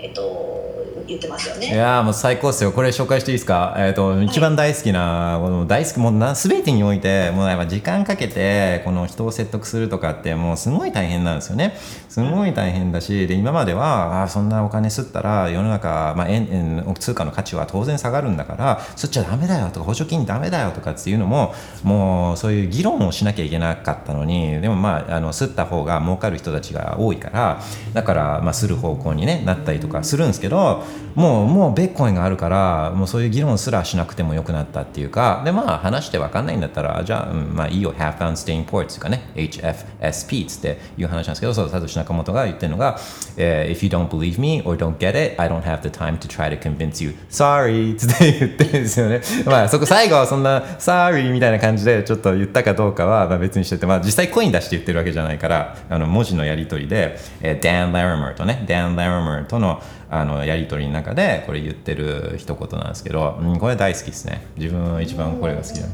[0.00, 0.68] えっと
[1.08, 1.74] 言ってますよいね。
[1.74, 2.70] やーもう最高ですよ。
[2.70, 11.76] これ紹介していいですか、えーと一番大好きなこの大好きもうな全てにおいてもうやっぱ時間かけてこの人を説得するとかってもうすごい大変なんですよね。
[12.08, 27.62] すごい大変だしで今まではあーそんなお金吸ったら世の中、まあ、円円通貨の価値は当然下がるんだから吸っちゃダメだよとか補助金ダメだよとかっていうのももうそういう議論をしなきゃいけなかったのにでもまああの吸った方が儲かる人たちが多いから
[27.94, 30.84] だからまあ吸る方向に、ね、なったりとかするんですけど
[31.14, 42.98] もうもうベッコインがあるからもうそういう議論すらしなくてもよくなったっていうかでまあ話して分かんないんだったらじゃあ、まあいいよ Half Pound Staying Ports とかね HFSP っつっていう話なんですけどそうサトシナカモトが言ってるのが、
[43.36, 46.28] えー If you don't believe me or don't get it I don't have the time to
[46.28, 47.14] try to convince you.
[47.28, 47.96] Sorry!
[47.96, 49.20] つって言ってるんですよね。
[49.46, 51.32] まあそこ最後はそんな Sorry!
[51.32, 59.77] みたいな感じでちょっと言ったかどうかはまあ別にしててまあ実際コイン出して言ってるわけじゃないからあの文字のやり取りで、えー、Dan Larimer とね Dan Larimer との
[60.10, 64.46] あのやり取りの中でこれ言ってる一言なんですけど、うん、これ大好きですね。
[64.56, 65.86] 自分は一番これが好きだ。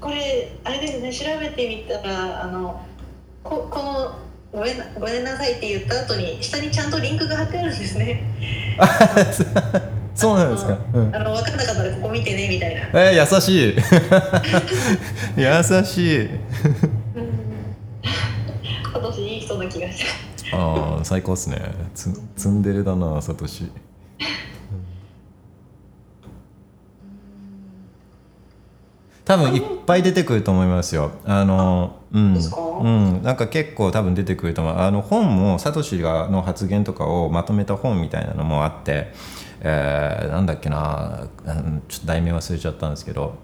[0.00, 1.12] これあれですね。
[1.12, 2.80] 調べてみたらあの
[3.42, 4.14] ここの
[4.52, 8.24] ごめんなごめんなさいって言った後に下にちゃんとリンクが貼ってあるんですね。
[10.14, 12.80] そうなんですか、うん、あの分かんなかったらここ見てねみたいな。
[13.00, 13.74] えー、優しい。
[15.40, 16.28] 優しい
[18.92, 20.39] 今年いい人な気がした。
[20.52, 21.60] ああ最高っすね。
[21.94, 23.70] つツンデレだなサトシ。
[29.24, 31.12] 多分いっぱい出てくると思いますよ。
[31.24, 32.34] あのうん。
[32.34, 34.76] うん、なんか結構多分出てくると思う。
[34.78, 39.12] あの本もサトシがの発言とかをまとめた本みたいなのもあって、
[39.60, 41.28] えー、なんだっけな。
[41.44, 43.34] うんちょっと題名忘れちゃったんですけど。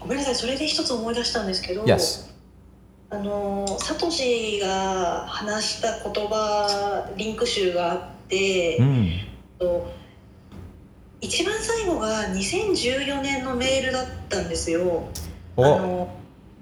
[0.00, 0.34] ごめんなさい。
[0.34, 1.84] それで一つ思い出したんですけど。
[1.84, 2.31] Yes
[3.12, 9.10] あのサトシが話した言葉リンク集があって、うん。
[9.58, 9.92] と
[11.20, 15.10] 一番最後が2014年のメールだったんですよ。
[15.58, 16.08] あおの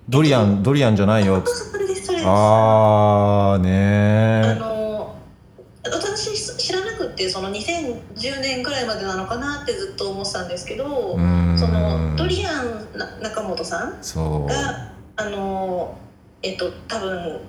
[0.08, 1.36] ドリアンドリアンじゃないよ。
[1.36, 1.44] あ。
[3.54, 5.14] あーねあーの
[5.84, 11.16] 私知らなくてその2010年くらいまでなのかなってずっと思ってたんですけど、
[11.56, 14.02] そのドリアンな中本さん
[14.46, 15.96] があの
[16.42, 17.40] えっと多分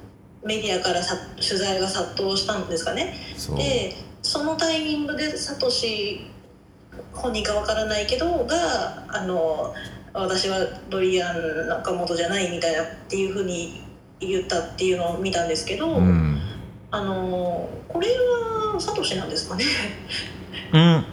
[0.44, 3.14] メディアからさ取材が殺到したんですかね。
[3.56, 6.28] でそのタイミングでサトシ
[7.14, 9.74] 本人かわからないけどがあの
[10.14, 13.82] 私はドリアン中本じゃないみたいなっていうふうに
[14.20, 16.40] 言ったっていうのを見たんですけど、うん。
[16.94, 19.64] あのこれはサトシなんですかね。
[20.74, 21.06] うん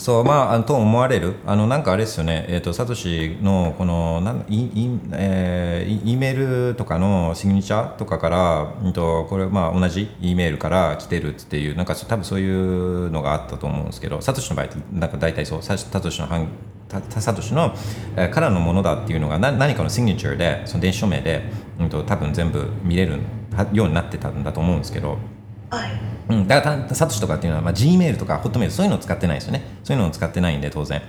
[0.00, 16.48] そうまあと思われるあのなんかあれですよねえっ、とサトシのこのなんイイ,、えー、イイメールとかのシグニチャーとかから、うん、とこれまあ同じ E メールから来てるっていうなんか多分そういうのがあったと思うんですけどサトシの場合なんか大体そうサトシの反
[16.88, 17.74] たサトシの、
[18.16, 21.42] えーからのものだっていうのがな何かのシグニチャーでその電子署名で、
[21.78, 23.18] うん、と多分全部見れる
[23.74, 25.18] ようになってたんだと思うんですけど。
[25.70, 25.90] はい。
[26.28, 29.62] うん、だからたサトシとかっていうのは、まあ、Gmail とかホットメールそういうのを使ってないですよね。
[29.84, 31.02] そういうのを使ってないんで当然。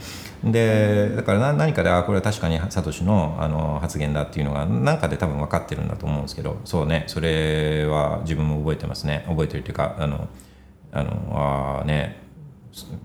[0.43, 6.59] でだからな何かであこれは確かにサトシのあの発言だっていうのが何かで多分分かってるんだと思うんですけど。
[6.65, 7.03] そうね。
[7.07, 9.25] それは自分も覚えてますね。
[9.27, 10.27] 覚えてるっていうかあの
[10.91, 12.21] あのあーね、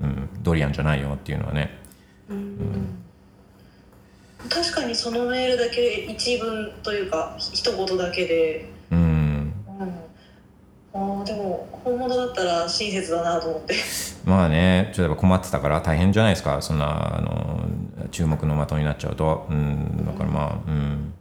[0.01, 1.79] うん、ドリアンじゃないよっていうのはね。
[4.49, 8.76] 確かにそのメールだけ一文というか一言だけで、うんうん、
[10.97, 13.75] あーでも本物だったら親切だなと思って。
[14.25, 17.61] まあね、ちょっとやっぱ困ってたから大変じゃないですか、そんなあの
[18.11, 21.13] 注目の的になっちゃうと、うん、だからまあ、うん、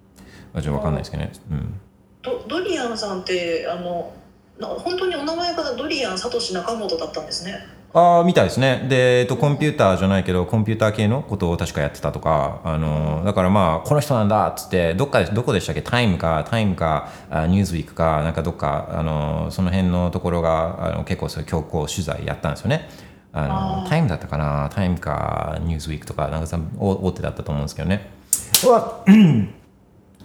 [0.54, 1.74] まあちょっと分かんないですけどね、うん、
[2.22, 4.14] ドドリアンさんってあの
[4.60, 7.66] な本当にお名前がドリアンサトシ中本だったんですね
[7.98, 22.90] ああ、みたいですね、で、えっと、コンピューターじゃないけど、コンピューター系のことを確かやってたとか、あのだからまあ、この人なんだっつって、どっかでどこでしたっけ、タイムか、タイムか、あニューズウィークか、なんかどっか、あのその辺のところがあの結構そういう強行取材やったんですよね。
[23.32, 23.48] あ
[23.82, 28.12] のタイムだったかな、タイムか、ニューズウィークとか、なんか大手だったと思うんですけどね。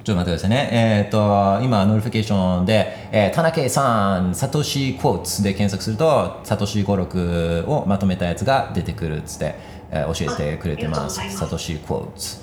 [0.03, 0.69] ちょっと待ってくださいね。
[0.73, 9.55] えっ、と、今、 notification で、えー、田中さん、 Satoshi Quotes で検索すると、サトシ語録をまとめたやつが出てくるっつって、
[9.91, 11.21] えー教えてくれてます。
[11.37, 12.39] Satoshi Quotes。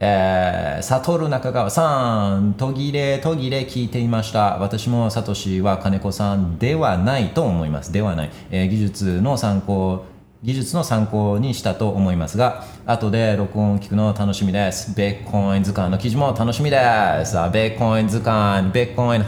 [0.00, 4.58] えー、サトル中川さん、途切れ途切れ聞いていました。
[4.58, 7.92] 私もサトシは金子さんではないと思います。
[7.92, 8.30] ではない。
[8.50, 10.04] えー技術の参考、
[10.44, 14.94] 技術の参考にしたと思いますが、後で録音を聞くの楽しみです。
[14.94, 16.76] ビットコイン図鑑の記事も楽しみで
[17.24, 17.38] す。
[17.38, 19.22] あベッコイン図鑑、ベッコイン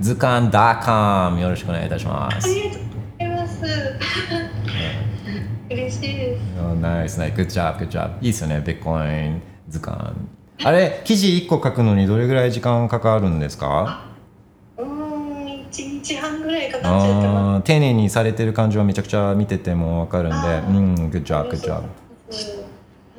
[0.00, 2.48] 図鑑 .com よろしくお願いいたします。
[2.48, 3.64] ありがとうございます
[5.68, 6.40] 嬉しいです
[6.80, 8.14] ナイスナイス、グッジョブ、グッジョブ。
[8.24, 10.14] いいですよね、ベッコイン図鑑。
[10.62, 14.04] あれ、記事1個書くのにどれぐらい時間かかるんですか？
[14.04, 14.09] うーん1日
[16.82, 20.36] 半ぐらいかかっちゃってまあー丁寧にされてる感じはめちゃくちゃ見ててもわかるんで、
[20.68, 22.34] うん、グッジョブ、グッジョブ。
[22.34, 22.64] す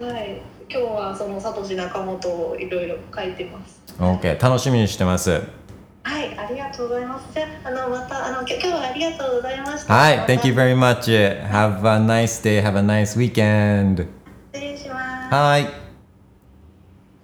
[0.01, 5.41] はい今日はそのサトシ中本をいろいろ書いてます OK、楽しみにしてます。
[6.03, 11.47] はいありがとうございますじゃああのまたあの今日はありがとうございましたはい、Thank you very much.
[11.47, 14.07] Have a nice day, have a nice weekend.
[14.53, 15.80] 失礼しますはい。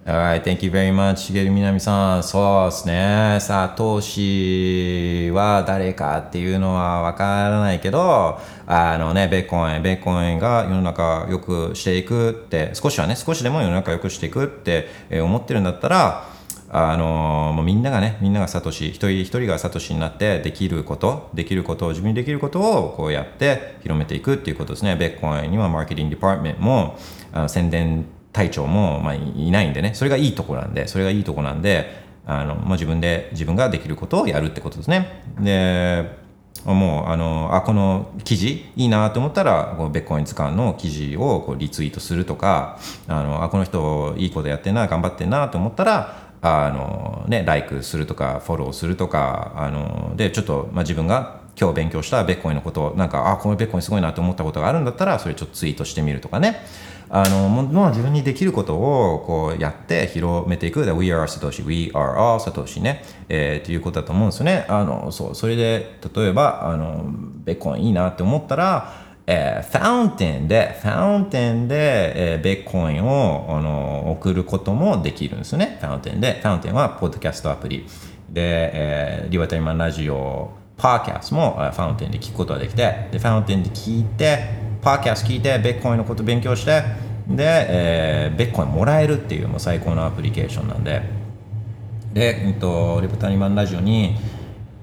[0.08, 1.16] Alright, thank you very much.
[1.16, 3.36] しげるみなみさん、そうですね。
[3.42, 14.88] さあ、投資は誰かっていうのはわからないけど、あのね、ベーコン、ベーコン円が世の中良くしていくって、少しはね、少しでも世の中良くしていくって
[15.20, 16.24] 思ってるんだったら、
[16.70, 24.96] あのもうみんながね、みんながサトシ、一人一人がサトシになってできること、できることを、自分にできることをこうやって広めていくっていうことですね。
[24.96, 26.96] ベッコンにはマーケティングデパートメントも、
[27.30, 35.22] あの宣伝隊長も、まあ、いないんでね、それがいいとこなんで、それがいいとこなんで、あのまあ、自分で、自分ができることをやるってことですね。
[35.40, 36.28] で、
[36.64, 56.64] もうあのあこの記事いいなと思ったらこうベッコイン図鑑の記事をこうリツイートするとかあのあこの人いいことやってんな頑張ってんなと思ったらあの、ね、ライクするとかフォローするとかあのでちょっと、まあ、自分が今日勉強したベッコインのことなんかあこのベッコインすごいなと思ったことがあるんだったらそれちょっとツイートしてみるとかね
[57.10, 60.84] あのもう自分にできることをこうやって広めていく。
[60.84, 64.66] で We are Satoshi, We are all Satoshi ね、えー、ということだと思うんですよね。
[64.68, 67.04] あのそうそれで例えばあの
[67.44, 68.92] ベッコンいいなって思ったら、
[69.26, 75.76] えー、ファウンテンで、ファウンテンで、えー、ベッコインをあの送ることもできるんですよね。
[75.80, 76.40] ファウンテンで。
[76.40, 77.86] ファウンテンはポッドキャストアプリ。
[78.30, 86.82] で、えー、リバタリマンラジオ、パーキャストもファウンテンで聞くことができて、で、ファウンテンで聞いて、パーキャス聞いて、ベッコインのこと勉強して、
[87.28, 91.02] で、えー、ベッコインもらえるっていうもう最高のアプリケーションなんで、
[92.14, 94.16] で、えっと、リバタリマンラジオに、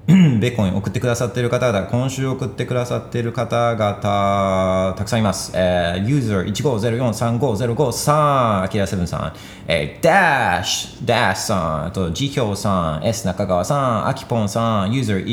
[0.06, 5.50] ビ ットコイン送ってくださってる方々、今週送ってくださってる方々、たくさんいます。
[5.56, 9.32] えー、ユーザー15043505さん、アキラセブンさん、
[9.66, 15.26] えー、ダッシュ、ダッシュさん、あと、ジヒョウさん、S 中川さん、アキポンさん、ユーザー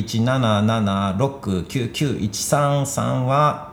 [1.61, 3.72] 177699133さんは、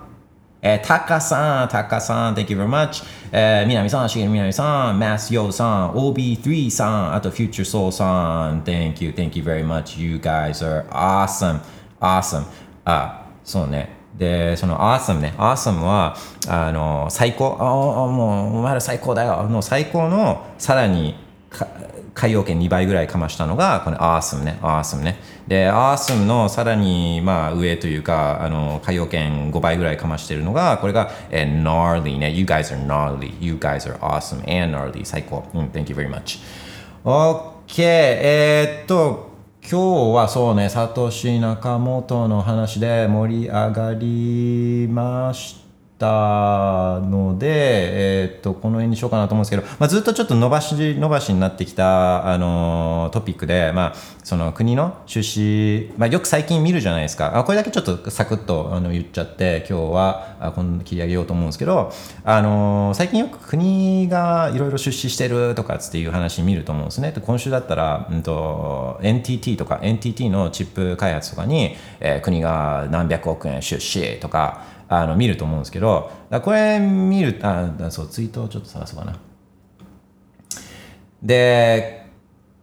[0.62, 3.02] えー、タカさん、タカさん、Thank you very much。
[3.32, 10.00] えー、みなみさん、しげるみなみさん、マスヨウさん、OB3 さん、あと Future Soul さん、Thank you, thank you very much.
[10.00, 11.60] You guys are awesome,
[12.00, 12.44] awesome.
[12.84, 13.96] あ、そうね。
[14.18, 15.32] で、その awesome ね。
[15.38, 16.14] awesome は、
[16.46, 17.56] あの、最高。
[17.58, 17.64] あ、
[18.12, 19.48] もう、お前ら最高だよ。
[19.48, 21.16] の最高の、さらに、
[22.20, 24.58] 海洋圏2倍ぐらいかましたのが、この awesome ね。
[24.60, 25.16] awesome ね。
[25.48, 32.30] で、awesome のさらに、まあ、上というか、あの、海洋圏5倍ぐらいかましてるのが、これが、え gnarly ね。
[32.30, 33.32] You guys are gnarly.
[33.40, 35.02] You guys are awesome and gnarly.
[35.06, 35.44] 最高。
[35.54, 36.40] うん、thank you very much.
[37.04, 37.82] OK。
[37.82, 39.30] えー、っと、
[39.62, 45.69] 今日はそうね、サトシ・ナカモトの話で盛り上がりました。
[46.00, 53.94] たので、えー、っとこの辺にしようかなと思うんですけど、まあ、ずっとちょっと伸ばし伸ばしになってきた、あのトピックで、まあ、
[54.24, 57.38] その国の出資、まあ、よく最近見るじゃないですか。
[57.38, 61.92] あこれだけちょっとサクッとあの言っちゃって今日はあこの切り上げようと思うんですけど、
[62.24, 67.12] あの最近よく国がいろいろ出資してるとかっていう話見ると思うんですね。
[67.12, 76.10] で今週だったら、うんと、NTT とか NTT のチップ開発とかに、えー、国が何百億円出資とかあの見ると思うんですけど
[76.42, 79.16] これ見るあそうツイートをちょっと探そうかな
[81.22, 82.06] で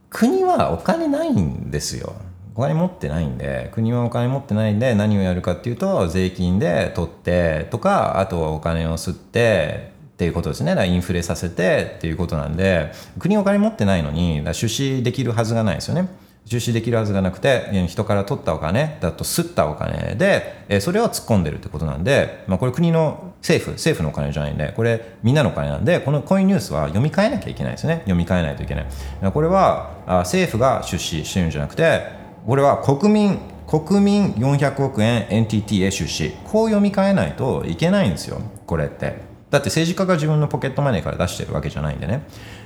[0.09, 2.13] 国はお金ないんですよ
[2.53, 10.73] お金持ってないんで国はお金持ってないんで何をやるかっていうと税金で取ってとかあとはお金を吸ってっていうことですね。
[10.73, 16.09] だインフレさせてっていうことなんで、国お金持ってないのに、出資できるはずがないですよね。
[16.49, 27.97] 出資できるはずがなくて人から取ったお金だと吸ったお金でそれを突っ込んでるってことなんで、まあ、これ国の政府政府のお金じゃないんでこれみんなのお金なんでこのこういうニュースは読み替えなきゃいけないですね。
[28.05, 29.31] 読み替えないといけない。
[29.33, 29.91] これは
[30.23, 32.07] 政府が出資してるんじゃなくて
[32.45, 36.31] これは国民国民400億円 NTT へ出資。
[36.45, 39.27] こう読み替えないといけないんですよこれって。
[39.49, 42.23] だって政治家が自分のポケットマネーから出してるわけじゃないんでね。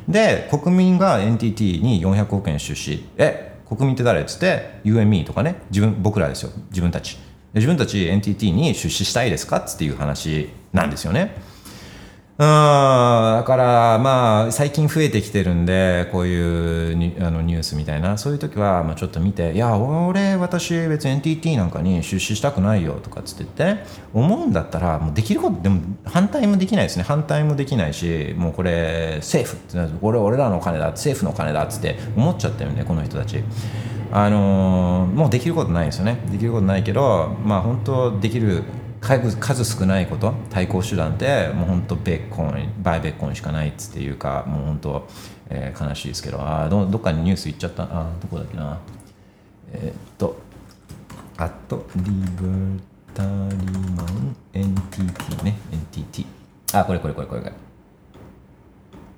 [0.08, 3.08] で国民が NTT に400億円出資。
[3.18, 6.52] え国民って誰っつって You and me とかね自分僕らですよ。
[6.72, 7.18] 自分たち。
[7.54, 11.38] 自分たち NTT に出資したいですかっていう話なんですよね。
[12.38, 12.48] うん。
[13.42, 18.18] だからまあ最近増えてきてるんでこういうニあのニュースみたいな。
[18.18, 23.84] そういう時はまあちょっと見ていや俺私別に NTT なんかに出資したくないよとかっつって言って
[24.14, 27.04] 思うんだったらもうできることでも反対もできないですね。
[27.04, 33.44] 反対もできないしもうこれ政府ってこれ俺らの金だ政府の金だっつって思っちゃってるんでこの人たち。
[34.14, 36.20] あのー、もうできることないですよね。
[36.30, 38.64] できることないけどまあ本当できる
[39.02, 45.08] 数少ないこと対抗手段ってもう本当ベッコンバイベッコンしかないっていうかもう本当、
[45.50, 47.84] えー、悲しいですけどあどどっかにニュース行っちゃった。
[47.84, 48.80] あどこだっけな。
[49.74, 50.38] えー、っと
[51.38, 52.80] あとリバー
[53.16, 53.30] タリ
[53.96, 55.58] マン NTT ね。
[55.72, 56.26] NTT
[56.74, 57.54] あこれこれこれこれこれ。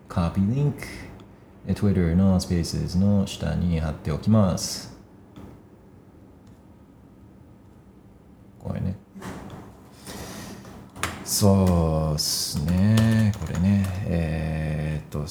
[0.07, 0.87] カーピーリンク
[1.75, 4.97] Twitter のスペースの下に貼っておきます。
[8.59, 9.02] これね。
[11.33, 13.31] そうっすね。
[13.41, 13.83] これね。
[14.05, 15.25] えー、っと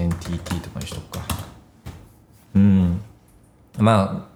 [0.00, 1.26] NTT とかにしとくか。
[2.54, 3.00] うん。
[3.76, 4.32] まあ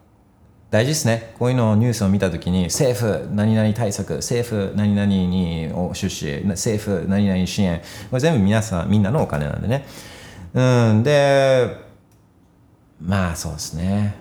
[0.69, 1.33] 大事ですね。
[1.39, 7.81] こういうのニュースを見たときに政府何々対策政府何々に出資政府何々支援。
[8.11, 9.87] これ全部皆さんみんなのお金なんでね。
[10.55, 11.05] うん。
[11.05, 11.71] で
[13.01, 14.17] まあそうですね。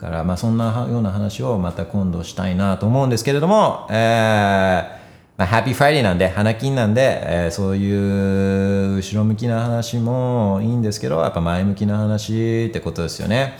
[0.00, 4.98] だからまあそんなような話をまた今度したいなと思うんですけれどもえー
[5.38, 13.56] まあ、 Happy Friday なんで、花金なんで、えー、そういう後ろ向きな話もいいんですけど、やっぱ前向きな話ってことですよね。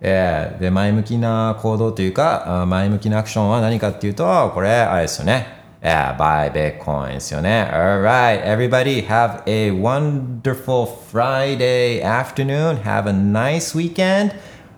[0.00, 5.60] えー、で、前向きな行動というか、前向きなアクションは何かっていうと、これ、あれですよね。
[5.82, 7.68] Yeah, buy Bitcoin ですよね。
[7.70, 12.82] Alright, everybody have a wonderful Friday afternoon.
[12.82, 14.34] Have a nice weekend.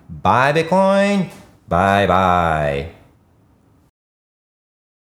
[0.09, 1.29] Buy Bitcoin.
[1.69, 3.02] Bye bye.